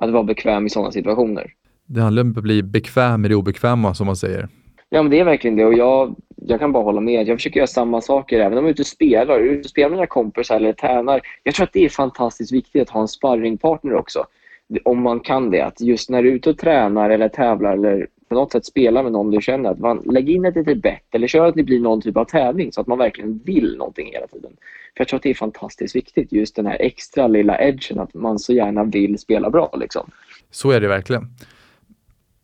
Att 0.02 0.12
vara 0.12 0.24
bekväm 0.24 0.66
i 0.66 0.70
sådana 0.70 0.92
situationer. 0.92 1.54
Det 1.86 2.02
handlar 2.02 2.24
om 2.24 2.34
att 2.38 2.44
bli 2.44 2.64
bekväm 2.64 3.26
i 3.26 3.28
det 3.28 3.36
obekväma 3.36 3.94
som 3.94 4.06
man 4.06 4.16
säger. 4.16 4.48
Ja, 4.90 5.02
men 5.04 5.12
det 5.12 5.20
är 5.20 5.26
verkligen 5.26 5.58
det 5.58 5.66
och 5.66 5.74
jag, 5.74 6.16
jag 6.36 6.60
kan 6.60 6.72
bara 6.72 6.84
hålla 6.84 7.02
med. 7.02 7.28
Jag 7.28 7.38
försöker 7.38 7.58
göra 7.58 7.68
samma 7.68 8.02
saker 8.02 8.40
även 8.40 8.58
om 8.58 8.64
jag 8.64 8.70
är 8.70 8.74
ute 8.74 8.82
och 8.82 8.86
spelar. 8.86 9.34
Jag 9.34 9.48
är 9.48 9.52
ute 9.52 9.60
och 9.60 9.70
spelar 9.70 9.90
med 9.90 9.98
mina 9.98 10.08
kompisar 10.08 10.56
eller 10.56 10.74
tränar. 10.74 11.22
Jag 11.44 11.56
tror 11.56 11.64
att 11.64 11.74
det 11.74 11.86
är 11.86 11.90
fantastiskt 11.90 12.52
viktigt 12.52 12.82
att 12.82 12.90
ha 12.90 13.02
en 13.02 13.08
sparringpartner 13.08 13.96
också. 13.96 14.26
Om 14.84 15.02
man 15.02 15.20
kan 15.20 15.52
det. 15.52 15.62
Att 15.62 15.82
just 15.82 16.10
när 16.10 16.24
du 16.24 16.30
är 16.30 16.34
ute 16.34 16.50
och 16.50 16.58
tränar 16.58 17.10
eller 17.10 17.30
tävlar 17.30 17.74
eller 17.74 18.08
på 18.32 18.36
något 18.36 18.52
sätt 18.52 18.66
spelar 18.66 19.04
med 19.04 19.12
någon 19.12 19.32
du 19.32 19.42
känner 19.42 19.70
att 19.70 19.80
man 19.80 19.98
lägger 19.98 20.34
in 20.34 20.46
ett 20.46 20.56
litet 20.56 20.82
bett 20.82 21.16
eller 21.16 21.28
kör 21.28 21.46
att 21.46 21.56
det 21.56 21.64
blir 21.64 21.80
någon 21.80 22.02
typ 22.02 22.18
av 22.18 22.26
tävling 22.26 22.72
så 22.72 22.82
att 22.82 22.88
man 22.88 22.98
verkligen 22.98 23.42
vill 23.46 23.78
någonting 23.78 24.10
hela 24.14 24.28
tiden. 24.28 24.52
För 24.98 25.02
Jag 25.02 25.08
tror 25.08 25.18
att 25.18 25.24
det 25.24 25.30
är 25.30 25.34
fantastiskt 25.34 25.96
viktigt, 25.96 26.32
just 26.32 26.56
den 26.56 26.66
här 26.66 26.78
extra 26.80 27.28
lilla 27.28 27.62
edgen 27.62 28.00
att 28.00 28.14
man 28.14 28.40
så 28.40 28.54
gärna 28.54 28.84
vill 28.84 29.20
spela 29.20 29.50
bra. 29.50 29.74
Liksom. 29.80 30.12
Så 30.52 30.72
är 30.72 30.82
det 30.82 30.88
verkligen. 30.88 31.28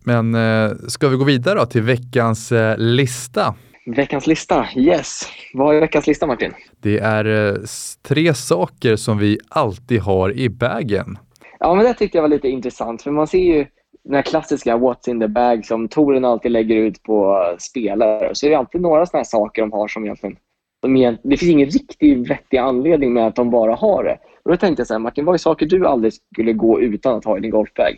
Men 0.04 0.36
eh, 0.36 0.72
ska 0.88 1.08
vi 1.08 1.18
gå 1.18 1.24
vidare 1.24 1.60
då 1.60 1.66
till 1.66 1.82
veckans 1.82 2.52
eh, 2.52 2.78
lista? 2.78 3.56
Veckans 3.86 4.28
lista, 4.28 4.68
yes. 4.76 5.22
Vad 5.54 5.76
är 5.76 5.80
veckans 5.80 6.08
lista 6.08 6.28
Martin? 6.28 6.54
Det 6.82 7.00
är 7.00 7.26
eh, 7.26 7.56
tre 8.02 8.34
saker 8.34 8.96
som 8.96 9.18
vi 9.18 9.40
alltid 9.50 10.02
har 10.02 10.38
i 10.38 10.50
bagen. 10.50 11.18
Ja, 11.60 11.76
men 11.76 11.86
det 11.86 11.94
tyckte 11.94 12.18
jag 12.18 12.22
var 12.22 12.30
lite 12.30 12.48
intressant 12.48 13.02
för 13.02 13.12
man 13.12 13.28
ser 13.28 13.40
ju 13.40 13.66
den 14.08 14.16
här 14.16 14.22
klassiska 14.22 14.78
What's 14.78 15.10
in 15.10 15.20
the 15.20 15.28
bag 15.28 15.66
som 15.66 15.88
Toren 15.88 16.26
alltid 16.26 16.52
lägger 16.52 16.76
ut 16.76 17.04
på 17.04 17.44
spelare. 17.60 18.36
Så 18.36 18.46
är 18.46 18.50
det 18.50 18.58
alltid 18.58 18.82
några 18.82 19.06
sådana 19.06 19.20
här 19.20 19.24
saker 19.24 19.62
de 19.62 19.72
har 19.72 19.88
som 19.88 20.04
egentligen... 20.04 20.36
De 20.82 21.18
det 21.24 21.38
finns 21.38 21.52
ingen 21.52 21.70
riktigt 21.70 22.30
vettig 22.30 22.58
anledning 22.58 23.14
med 23.14 23.28
att 23.28 23.36
de 23.36 23.52
bara 23.52 23.76
har 23.76 24.04
det. 24.04 24.18
Och 24.44 24.52
Då 24.52 24.58
tänkte 24.58 24.82
jag 24.82 24.88
så 24.88 24.94
här, 24.94 25.00
Martin, 25.00 25.26
vad 25.26 25.34
är 25.34 25.38
saker 25.38 25.66
du 25.66 25.88
aldrig 25.88 26.14
skulle 26.14 26.54
gå 26.54 26.82
utan 26.82 27.16
att 27.16 27.26
ha 27.26 27.38
i 27.38 27.42
din 27.42 27.52
golfbag? 27.52 27.98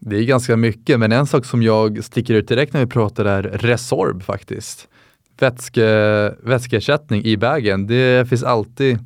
Det 0.00 0.16
är 0.16 0.24
ganska 0.24 0.56
mycket, 0.56 1.00
men 1.00 1.12
en 1.12 1.26
sak 1.26 1.44
som 1.44 1.62
jag 1.62 2.04
sticker 2.04 2.34
ut 2.34 2.48
direkt 2.48 2.72
när 2.72 2.80
vi 2.80 2.86
pratar 2.86 3.24
är 3.24 3.42
Resorb 3.42 4.22
faktiskt. 4.22 4.88
Vätske, 5.40 5.84
vätskeersättning 6.42 7.24
i 7.24 7.36
bagen. 7.36 7.86
Det 7.86 8.28
finns 8.28 8.44
alltid 8.44 8.98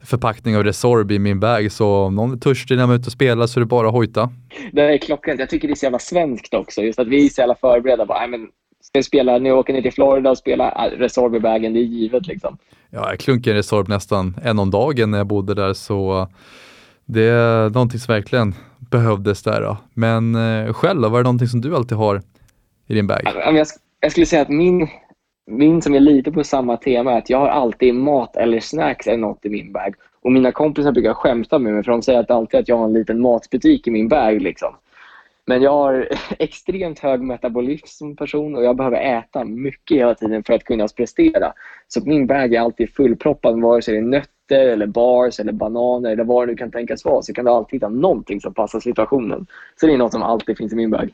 förpackning 0.00 0.56
av 0.56 0.64
Resorb 0.64 1.12
i 1.12 1.18
min 1.18 1.40
bag, 1.40 1.72
så 1.72 1.94
om 1.94 2.14
någon 2.14 2.32
är 2.32 2.36
törstig 2.36 2.76
när 2.76 2.86
man 2.86 2.96
är 2.96 2.98
ute 2.98 3.06
och 3.06 3.12
spelar 3.12 3.46
så 3.46 3.58
är 3.58 3.60
det 3.60 3.66
bara 3.66 3.86
att 3.86 3.94
hojta. 3.94 4.30
Det 4.72 4.82
är 4.82 4.98
klockrent. 4.98 5.40
Jag 5.40 5.50
tycker 5.50 5.68
det 5.68 5.74
är 5.74 5.76
så 5.76 5.86
jävla 5.86 5.98
svenskt 5.98 6.54
också, 6.54 6.82
just 6.82 6.98
att 6.98 7.08
vi 7.08 7.26
är 7.26 7.28
så 7.28 7.40
jävla 7.40 7.54
förberedda. 7.54 8.06
Bara, 8.06 8.26
men 8.26 8.48
ska 8.80 8.98
vi 8.98 9.02
spela, 9.02 9.38
nu 9.38 9.52
åker 9.52 9.72
ner 9.72 9.82
till 9.82 9.92
Florida 9.92 10.30
och 10.30 10.38
spela 10.38 10.90
Resorb 10.98 11.34
i 11.34 11.40
bagen, 11.40 11.72
det 11.72 11.78
är 11.80 11.84
givet 11.84 12.26
liksom. 12.26 12.58
Ja, 12.90 13.10
jag 13.10 13.18
klunkar 13.18 13.54
Resorb 13.54 13.88
nästan 13.88 14.36
en 14.44 14.58
om 14.58 14.70
dagen 14.70 15.10
när 15.10 15.18
jag 15.18 15.26
bodde 15.26 15.54
där, 15.54 15.72
så 15.72 16.28
det 17.04 17.24
är 17.24 17.70
någonting 17.70 18.00
som 18.00 18.14
verkligen 18.14 18.54
behövdes 18.78 19.42
där. 19.42 19.60
Då. 19.60 19.76
Men 19.94 20.34
eh, 20.34 20.72
själv, 20.72 21.00
vad 21.00 21.12
är 21.12 21.16
det 21.16 21.22
någonting 21.22 21.48
som 21.48 21.60
du 21.60 21.76
alltid 21.76 21.98
har 21.98 22.22
i 22.86 22.94
din 22.94 23.06
bag? 23.06 23.20
Jag, 23.24 23.66
jag 24.00 24.12
skulle 24.12 24.26
säga 24.26 24.42
att 24.42 24.48
min, 24.48 24.88
min 25.46 25.82
som 25.82 25.94
är 25.94 26.00
lite 26.00 26.32
på 26.32 26.44
samma 26.44 26.76
tema 26.76 27.12
är 27.12 27.18
att 27.18 27.30
jag 27.30 27.38
har 27.38 27.48
alltid 27.48 27.94
mat 27.94 28.36
eller 28.36 28.60
snacks 28.60 29.06
eller 29.06 29.18
något 29.18 29.44
i 29.44 29.48
min 29.48 29.72
bag. 29.72 29.94
Och 30.22 30.32
mina 30.32 30.52
kompisar 30.52 30.92
brukar 30.92 31.14
skämta 31.14 31.58
med 31.58 31.72
mig 31.72 31.84
för 31.84 31.92
de 31.92 32.02
säger 32.02 32.20
att 32.20 32.30
alltid 32.30 32.60
att 32.60 32.68
jag 32.68 32.76
har 32.76 32.84
en 32.84 32.92
liten 32.92 33.20
matbutik 33.20 33.86
i 33.86 33.90
min 33.90 34.08
bag. 34.08 34.42
Liksom. 34.42 34.74
Men 35.46 35.62
jag 35.62 35.70
har 35.70 36.08
extremt 36.38 36.98
hög 36.98 37.20
metabolism 37.20 37.86
som 37.86 38.16
person 38.16 38.54
och 38.54 38.64
jag 38.64 38.76
behöver 38.76 39.18
äta 39.18 39.44
mycket 39.44 39.96
hela 39.96 40.14
tiden 40.14 40.44
för 40.44 40.54
att 40.54 40.64
kunna 40.64 40.88
prestera. 40.88 41.52
Så 41.88 42.00
min 42.04 42.26
bag 42.26 42.54
är 42.54 42.60
alltid 42.60 42.94
fullproppad, 42.94 43.60
vare 43.60 43.82
sig 43.82 43.94
det 43.94 44.00
är 44.00 44.02
nötter, 44.02 44.68
eller 44.68 44.86
bars, 44.86 45.40
eller 45.40 45.52
bananer 45.52 46.10
eller 46.10 46.24
vad 46.24 46.48
det 46.48 46.52
nu 46.52 46.56
kan 46.56 46.70
tänkas 46.70 47.04
vara. 47.04 47.22
Så 47.22 47.32
kan 47.32 47.44
du 47.44 47.50
alltid 47.50 47.76
hitta 47.76 47.88
någonting 47.88 48.40
som 48.40 48.54
passar 48.54 48.80
situationen. 48.80 49.46
Så 49.80 49.86
det 49.86 49.92
är 49.92 49.98
något 49.98 50.12
som 50.12 50.22
alltid 50.22 50.56
finns 50.56 50.72
i 50.72 50.76
min 50.76 50.90
bag. 50.90 51.10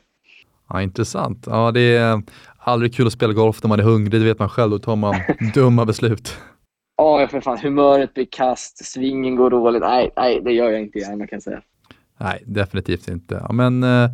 Ja, 0.69 0.81
intressant. 0.81 1.43
Ja, 1.47 1.71
det 1.71 1.97
är 1.97 2.21
aldrig 2.57 2.95
kul 2.95 3.07
att 3.07 3.13
spela 3.13 3.33
golf 3.33 3.63
när 3.63 3.67
man 3.67 3.79
är 3.79 3.83
hungrig, 3.83 4.21
det 4.21 4.25
vet 4.25 4.39
man 4.39 4.49
själv. 4.49 4.71
Då 4.71 4.79
tar 4.79 4.95
man 4.95 5.15
dumma 5.53 5.85
beslut. 5.85 6.37
Ja, 6.97 7.27
för 7.27 7.41
fan. 7.41 7.57
Humöret 7.57 8.13
blir 8.13 8.27
kast, 8.31 8.85
svingen 8.85 9.35
går 9.35 9.49
dåligt. 9.49 9.81
Nej, 9.81 10.11
nej 10.15 10.41
det 10.45 10.51
gör 10.51 10.69
jag 10.69 10.81
inte 10.81 10.99
gärna 10.99 11.27
kan 11.27 11.35
jag 11.35 11.43
säga. 11.43 11.61
Nej, 12.17 12.43
definitivt 12.45 13.07
inte. 13.07 13.43
Ja, 13.47 13.53
men 13.53 13.83
eh, 13.83 14.09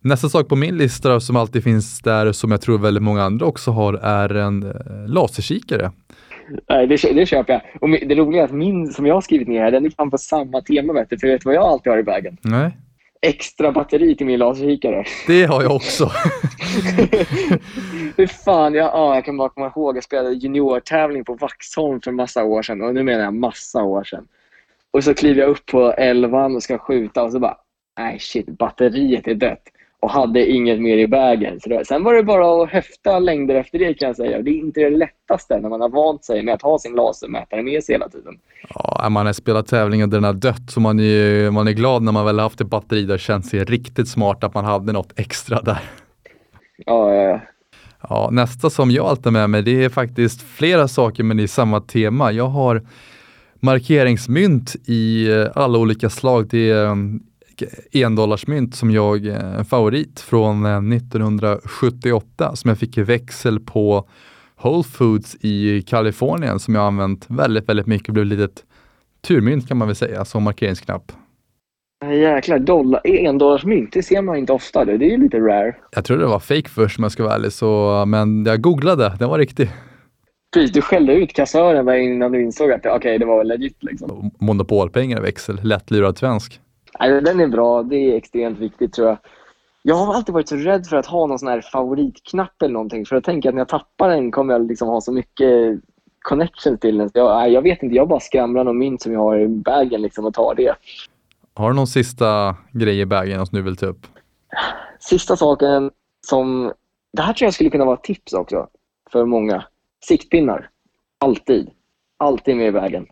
nästa 0.00 0.28
sak 0.28 0.48
på 0.48 0.56
min 0.56 0.76
lista 0.76 1.20
som 1.20 1.36
alltid 1.36 1.64
finns 1.64 2.00
där, 2.00 2.32
som 2.32 2.50
jag 2.50 2.60
tror 2.60 2.78
väldigt 2.78 3.02
många 3.02 3.22
andra 3.22 3.46
också 3.46 3.70
har, 3.70 3.94
är 3.94 4.34
en 4.34 4.62
eh, 4.62 5.08
laserkikare. 5.08 5.90
Nej, 6.68 6.86
det, 6.86 6.96
det 6.96 7.26
köper 7.26 7.52
jag. 7.52 7.62
Och 7.80 7.88
det 7.88 8.14
roliga 8.14 8.42
är 8.42 8.44
att 8.44 8.52
min 8.52 8.92
som 8.92 9.06
jag 9.06 9.14
har 9.14 9.20
skrivit 9.20 9.48
ner 9.48 9.60
här, 9.60 9.70
den 9.70 9.86
är 9.86 9.90
fan 9.90 10.10
på 10.10 10.18
samma 10.18 10.60
tema. 10.60 10.92
Vet 10.92 11.10
du, 11.10 11.18
för 11.18 11.26
vet 11.26 11.40
du 11.40 11.44
vad 11.44 11.54
jag 11.54 11.64
alltid 11.64 11.92
har 11.92 11.98
i 11.98 12.02
bagen? 12.02 12.36
Nej. 12.42 12.78
Extra 13.24 13.72
batteri 13.72 14.16
till 14.16 14.26
min 14.26 14.38
laserkikare. 14.38 15.04
Det 15.26 15.44
har 15.44 15.62
jag 15.62 15.76
också. 15.76 16.10
Hur 18.16 18.26
fan, 18.26 18.74
jag, 18.74 18.86
ja, 18.86 19.14
jag 19.14 19.24
kan 19.24 19.36
bara 19.36 19.48
komma 19.48 19.66
ihåg, 19.66 19.96
jag 19.96 20.04
spelade 20.04 20.34
juniortävling 20.34 21.24
på 21.24 21.34
Vaxholm 21.34 22.00
för 22.00 22.12
massa 22.12 22.44
år 22.44 22.62
sedan. 22.62 22.82
Och 22.82 22.94
nu 22.94 23.02
menar 23.02 23.24
jag 23.24 23.34
massa 23.34 23.82
år 23.82 24.04
sedan. 24.04 24.28
Och 24.90 25.04
så 25.04 25.14
kliver 25.14 25.40
jag 25.40 25.50
upp 25.50 25.66
på 25.66 25.92
elvan 25.92 26.56
och 26.56 26.62
ska 26.62 26.78
skjuta 26.78 27.22
och 27.22 27.32
så 27.32 27.38
bara, 27.38 27.56
nej 27.98 28.18
shit, 28.18 28.46
batteriet 28.46 29.28
är 29.28 29.34
dött. 29.34 29.62
Och 30.04 30.10
hade 30.10 30.46
inget 30.46 30.80
mer 30.80 30.96
i 30.98 31.06
vägen. 31.06 31.60
Så 31.60 31.68
då, 31.68 31.82
sen 31.84 32.04
var 32.04 32.14
det 32.14 32.22
bara 32.22 32.62
att 32.62 32.70
höfta 32.70 33.18
längder 33.18 33.54
efter 33.54 33.78
det 33.78 33.94
kan 33.94 34.06
jag 34.06 34.16
säga. 34.16 34.42
Det 34.42 34.50
är 34.50 34.58
inte 34.58 34.80
det 34.80 34.90
lättaste 34.90 35.60
när 35.60 35.68
man 35.68 35.80
har 35.80 35.88
vant 35.88 36.24
sig 36.24 36.42
med 36.42 36.54
att 36.54 36.62
ha 36.62 36.78
sin 36.78 36.92
lasermätare 36.94 37.62
med 37.62 37.84
sig 37.84 37.94
hela 37.94 38.08
tiden. 38.08 38.34
Ja, 38.74 39.08
man 39.10 39.26
har 39.26 39.32
spelat 39.32 39.66
tävlingar 39.66 40.06
där 40.06 40.16
den 40.16 40.24
har 40.24 40.32
dött 40.32 40.70
så 40.70 40.80
man 40.80 41.00
är, 41.00 41.50
man 41.50 41.68
är 41.68 41.72
glad 41.72 42.02
när 42.02 42.12
man 42.12 42.24
väl 42.24 42.38
haft 42.38 42.60
ett 42.60 42.66
batteri 42.66 43.02
där 43.02 43.14
det 43.14 43.18
känns 43.18 43.50
det 43.50 43.64
riktigt 43.64 44.08
smart 44.08 44.44
att 44.44 44.54
man 44.54 44.64
hade 44.64 44.92
något 44.92 45.12
extra 45.16 45.60
där. 45.60 45.78
Ja, 46.86 47.14
ja, 47.14 47.22
ja. 47.22 47.40
Ja, 48.08 48.28
nästa 48.32 48.70
som 48.70 48.90
jag 48.90 49.06
alltid 49.06 49.26
har 49.26 49.32
med 49.32 49.50
mig 49.50 49.62
det 49.62 49.84
är 49.84 49.88
faktiskt 49.88 50.42
flera 50.42 50.88
saker 50.88 51.22
men 51.22 51.40
i 51.40 51.48
samma 51.48 51.80
tema. 51.80 52.32
Jag 52.32 52.46
har 52.46 52.82
markeringsmynt 53.60 54.76
i 54.86 55.32
eh, 55.32 55.46
alla 55.54 55.78
olika 55.78 56.10
slag. 56.10 56.48
Det 56.50 56.70
är 56.70 56.86
eh, 56.86 56.94
endollarsmynt 57.92 58.74
som 58.74 58.90
jag 58.90 59.26
eh, 59.26 59.62
favorit 59.62 60.20
från 60.20 60.92
1978 60.92 62.56
som 62.56 62.68
jag 62.68 62.78
fick 62.78 62.98
i 62.98 63.02
växel 63.02 63.60
på 63.60 64.08
Whole 64.62 64.82
Foods 64.82 65.36
i 65.40 65.82
Kalifornien 65.82 66.58
som 66.58 66.74
jag 66.74 66.84
använt 66.84 67.26
väldigt, 67.28 67.68
väldigt 67.68 67.86
mycket. 67.86 68.06
Det 68.06 68.12
blev 68.12 68.32
ett 68.32 68.38
litet 68.38 68.64
turmynt 69.26 69.68
kan 69.68 69.76
man 69.76 69.88
väl 69.88 69.96
säga 69.96 70.24
som 70.24 70.42
markeringsknapp. 70.42 71.12
Jäklar, 72.12 72.58
dollar, 72.58 73.00
endollarsmynt, 73.04 73.92
det 73.92 74.02
ser 74.02 74.22
man 74.22 74.36
inte 74.36 74.52
ofta. 74.52 74.84
Det 74.84 74.92
är 74.92 74.98
ju 74.98 75.16
lite 75.16 75.38
rare. 75.38 75.76
Jag 75.90 76.04
trodde 76.04 76.22
det 76.22 76.28
var 76.28 76.40
fake 76.40 76.68
först 76.68 76.98
om 76.98 77.02
jag 77.02 77.12
ska 77.12 77.22
vara 77.22 77.34
ärlig, 77.34 77.52
så, 77.52 78.04
men 78.06 78.44
jag 78.44 78.60
googlade, 78.60 79.16
den 79.18 79.28
var 79.28 79.38
riktig. 79.38 79.70
Precis, 80.54 80.72
du 80.72 80.82
skällde 80.82 81.14
ut 81.14 81.32
kassören 81.32 82.02
innan 82.02 82.32
du 82.32 82.42
insåg 82.42 82.72
att 82.72 82.86
okay, 82.86 83.18
det 83.18 83.24
var 83.24 83.44
legit. 83.44 83.84
Liksom. 83.84 84.30
Monopolpengar 84.38 85.18
i 85.18 85.20
växel, 85.20 85.60
lättlurad 85.62 86.18
svensk. 86.18 86.60
Nej, 87.00 87.22
den 87.22 87.40
är 87.40 87.48
bra, 87.48 87.82
det 87.82 87.96
är 87.96 88.16
extremt 88.16 88.58
viktigt 88.58 88.92
tror 88.92 89.08
jag. 89.08 89.18
Jag 89.82 89.94
har 89.94 90.14
alltid 90.14 90.32
varit 90.32 90.48
så 90.48 90.56
rädd 90.56 90.86
för 90.86 90.96
att 90.96 91.06
ha 91.06 91.26
någon 91.26 91.38
sån 91.38 91.48
här 91.48 91.60
favoritknapp 91.72 92.62
eller 92.62 92.72
någonting. 92.72 93.06
För 93.06 93.16
jag 93.16 93.24
tänker 93.24 93.48
att 93.48 93.54
när 93.54 93.60
jag 93.60 93.68
tappar 93.68 94.08
den 94.08 94.30
kommer 94.30 94.54
jag 94.54 94.66
liksom 94.66 94.88
ha 94.88 95.00
så 95.00 95.12
mycket 95.12 95.80
connection 96.18 96.78
till 96.78 96.98
den. 96.98 97.10
Jag, 97.14 97.50
jag 97.50 97.62
vet 97.62 97.82
inte, 97.82 97.96
jag 97.96 98.08
bara 98.08 98.20
skramlar 98.20 98.64
någon 98.64 98.78
mynt 98.78 99.02
som 99.02 99.12
jag 99.12 99.20
har 99.20 99.38
i 99.38 99.48
bagen 99.48 100.02
liksom 100.02 100.24
och 100.24 100.34
tar 100.34 100.54
det. 100.54 100.74
Har 101.54 101.70
du 101.70 101.76
någon 101.76 101.86
sista 101.86 102.56
grej 102.72 103.00
i 103.00 103.06
bagen 103.06 103.46
som 103.46 103.56
du 103.56 103.62
vill 103.62 103.76
ta 103.76 103.86
upp? 103.86 104.06
Sista 105.00 105.36
saken 105.36 105.90
som... 106.26 106.72
Det 107.12 107.22
här 107.22 107.32
tror 107.32 107.46
jag 107.46 107.54
skulle 107.54 107.70
kunna 107.70 107.84
vara 107.84 107.96
ett 107.96 108.04
tips 108.04 108.32
också 108.32 108.68
för 109.12 109.24
många. 109.24 109.64
Siktpinnar. 110.04 110.70
Alltid. 111.18 111.70
Alltid 112.16 112.56
med 112.56 112.66
i 112.66 112.70
vägen. 112.70 113.06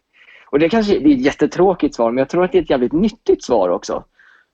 Och 0.52 0.58
det 0.58 0.68
kanske 0.68 0.98
det 0.98 1.10
är 1.10 1.14
ett 1.14 1.24
jättetråkigt 1.24 1.94
svar, 1.94 2.10
men 2.10 2.18
jag 2.18 2.28
tror 2.28 2.44
att 2.44 2.52
det 2.52 2.58
är 2.58 2.62
ett 2.62 2.70
jävligt 2.70 2.92
nyttigt 2.92 3.44
svar 3.44 3.68
också. 3.68 4.04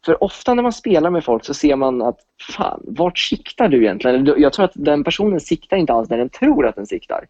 För 0.05 0.25
ofta 0.25 0.55
när 0.55 0.63
man 0.63 0.73
spelar 0.73 1.11
med 1.11 1.25
folk 1.25 1.45
så 1.45 1.55
ser 1.55 1.77
man 1.77 2.03
att 2.03 2.19
fan, 2.57 2.81
vart 2.85 3.19
siktar 3.19 3.69
du 3.69 3.83
egentligen? 3.83 4.35
Jag 4.37 4.53
tror 4.53 4.65
att 4.65 4.73
den 4.75 5.05
personen 5.05 5.41
siktar 5.41 5.77
inte 5.77 5.93
alls 5.93 6.09
där 6.09 6.19
den 6.19 6.29
tror 6.29 6.67
att 6.67 6.77
den 6.77 6.87
siktar. 6.87 7.25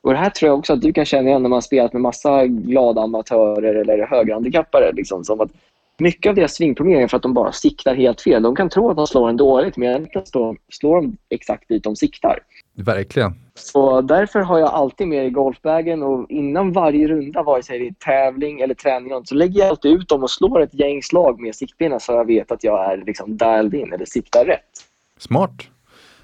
Och 0.00 0.12
Det 0.12 0.18
här 0.18 0.30
tror 0.30 0.48
jag 0.48 0.58
också 0.58 0.72
att 0.72 0.82
du 0.82 0.92
kan 0.92 1.04
känna 1.04 1.28
igen 1.28 1.42
när 1.42 1.48
man 1.48 1.62
spelat 1.62 1.92
med 1.92 2.02
massa 2.02 2.46
glada 2.46 3.00
amatörer 3.00 3.74
eller 3.74 4.06
högerhandikappare. 4.06 4.92
Liksom, 4.92 5.24
som 5.24 5.40
att 5.40 5.50
mycket 5.98 6.30
av 6.30 6.34
deras 6.34 6.54
svingproblem 6.54 7.00
är 7.00 7.08
för 7.08 7.16
att 7.16 7.22
de 7.22 7.34
bara 7.34 7.52
siktar 7.52 7.94
helt 7.94 8.20
fel. 8.20 8.42
De 8.42 8.56
kan 8.56 8.68
tro 8.68 8.90
att 8.90 8.96
de 8.96 9.06
slår 9.06 9.28
en 9.28 9.36
dåligt, 9.36 9.76
men 9.76 9.88
egentligen 9.88 10.56
slår 10.68 10.94
de 10.94 11.16
exakt 11.28 11.68
dit 11.68 11.84
de 11.84 11.96
siktar. 11.96 12.38
Verkligen. 12.80 13.34
Så 13.54 14.00
därför 14.00 14.40
har 14.40 14.58
jag 14.58 14.68
alltid 14.68 15.08
med 15.08 15.26
i 15.26 15.30
golfbagen 15.30 16.02
och 16.02 16.30
innan 16.30 16.72
varje 16.72 17.08
runda, 17.08 17.42
vare 17.42 17.62
sig 17.62 17.78
det 17.78 17.86
är 17.86 17.92
tävling 17.92 18.60
eller 18.60 18.74
träning, 18.74 19.12
så 19.24 19.34
lägger 19.34 19.60
jag 19.60 19.68
alltid 19.68 19.92
ut 19.92 20.08
dem 20.08 20.22
och 20.22 20.30
slår 20.30 20.62
ett 20.62 20.74
gäng 20.74 21.02
slag 21.02 21.40
med 21.40 21.54
siktpinnar 21.54 21.98
så 21.98 22.12
jag 22.12 22.26
vet 22.26 22.52
att 22.52 22.64
jag 22.64 22.92
är 22.92 22.96
liksom 23.06 23.36
dialed 23.36 23.74
in 23.74 23.92
eller 23.92 24.04
siktar 24.04 24.44
rätt. 24.44 24.70
Smart. 25.18 25.68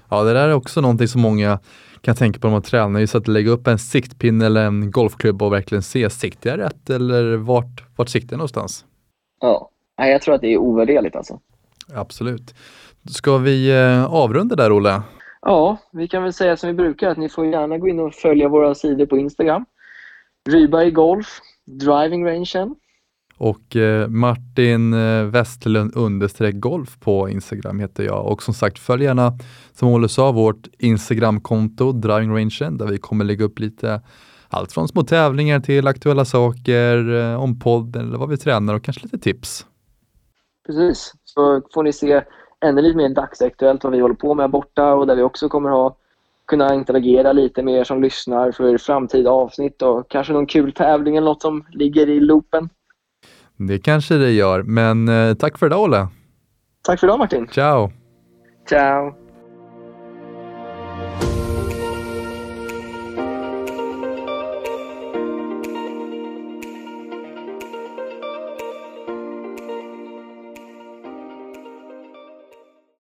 Ja, 0.09 0.23
det 0.23 0.33
där 0.33 0.47
är 0.47 0.53
också 0.53 0.81
någonting 0.81 1.07
som 1.07 1.21
många 1.21 1.59
kan 2.01 2.15
tänka 2.15 2.39
på 2.39 2.47
när 2.47 2.51
man 2.51 2.61
tränar, 2.61 2.99
just 2.99 3.15
att 3.15 3.27
lägga 3.27 3.51
upp 3.51 3.67
en 3.67 3.79
siktpinne 3.79 4.45
eller 4.45 4.65
en 4.65 4.91
golfklubba 4.91 5.45
och 5.45 5.53
verkligen 5.53 5.81
se, 5.81 6.09
siktar 6.09 6.49
jag 6.49 6.59
rätt 6.59 6.89
eller 6.89 7.35
vart, 7.35 7.83
vart 7.95 8.09
siktar 8.09 8.33
jag 8.33 8.37
någonstans? 8.37 8.85
Ja, 9.41 9.69
jag 9.95 10.21
tror 10.21 10.35
att 10.35 10.41
det 10.41 10.53
är 10.53 10.57
ovärderligt 10.57 11.15
alltså. 11.15 11.39
Absolut. 11.93 12.55
Ska 13.09 13.37
vi 13.37 13.71
eh, 13.71 14.13
avrunda 14.13 14.55
där, 14.55 14.71
Olle? 14.71 15.01
Ja, 15.41 15.77
vi 15.91 16.07
kan 16.07 16.23
väl 16.23 16.33
säga 16.33 16.57
som 16.57 16.67
vi 16.67 16.73
brukar 16.73 17.09
att 17.09 17.17
ni 17.17 17.29
får 17.29 17.45
gärna 17.45 17.77
gå 17.77 17.87
in 17.87 17.99
och 17.99 18.13
följa 18.13 18.49
våra 18.49 18.75
sidor 18.75 19.05
på 19.05 19.17
Instagram. 19.17 19.65
Ryberg 20.49 20.91
Golf, 20.91 21.39
Driving 21.65 22.25
Rangen. 22.25 22.75
Och 23.37 23.75
eh, 23.75 24.07
Martin 24.07 24.93
eh, 24.93 25.23
Westlund 25.23 25.95
understreck 25.95 26.55
golf 26.59 26.99
på 26.99 27.29
Instagram 27.29 27.79
heter 27.79 28.03
jag. 28.03 28.25
Och 28.25 28.43
som 28.43 28.53
sagt, 28.53 28.79
följ 28.79 29.03
gärna, 29.03 29.33
som 29.73 29.89
Olle 29.89 30.09
sa, 30.09 30.31
vårt 30.31 30.67
Instagramkonto 30.79 31.91
Driving 31.91 32.31
Rangen 32.31 32.77
där 32.77 32.85
vi 32.85 32.97
kommer 32.97 33.25
lägga 33.25 33.45
upp 33.45 33.59
lite 33.59 34.01
allt 34.49 34.71
från 34.71 34.87
små 34.87 35.03
tävlingar 35.03 35.59
till 35.59 35.87
aktuella 35.87 36.25
saker, 36.25 37.13
eh, 37.13 37.43
om 37.43 37.59
podden 37.59 38.07
eller 38.07 38.17
vad 38.17 38.29
vi 38.29 38.37
tränar 38.37 38.73
och 38.73 38.83
kanske 38.83 39.03
lite 39.03 39.19
tips. 39.19 39.65
Precis, 40.67 41.13
så 41.23 41.61
får 41.73 41.83
ni 41.83 41.93
se 41.93 42.23
ännu 42.65 42.81
lite 42.81 42.97
mer 42.97 43.09
dagsaktuellt 43.09 43.83
vad 43.83 43.93
vi 43.93 43.99
håller 43.99 44.15
på 44.15 44.33
med 44.33 44.49
borta 44.49 44.93
och 44.93 45.07
där 45.07 45.15
vi 45.15 45.21
också 45.21 45.49
kommer 45.49 45.69
ha 45.69 45.95
kunna 46.47 46.73
interagera 46.73 47.31
lite 47.31 47.63
med 47.63 47.73
er 47.73 47.83
som 47.83 48.01
lyssnar 48.01 48.51
för 48.51 48.77
framtida 48.77 49.29
avsnitt 49.29 49.81
och 49.81 50.09
kanske 50.09 50.33
någon 50.33 50.45
kul 50.45 50.71
tävling 50.71 51.15
eller 51.15 51.27
något 51.27 51.41
som 51.41 51.65
ligger 51.69 52.09
i 52.09 52.19
loopen. 52.19 52.69
Det 53.57 53.79
kanske 53.79 54.15
det 54.15 54.31
gör, 54.31 54.63
men 54.63 55.07
eh, 55.07 55.33
tack 55.33 55.57
för 55.57 55.65
idag 55.65 55.83
Olle. 55.83 56.07
Tack 56.81 56.99
för 56.99 57.07
idag 57.07 57.19
Martin. 57.19 57.47
Ciao. 57.51 57.91
Ciao. 58.69 59.26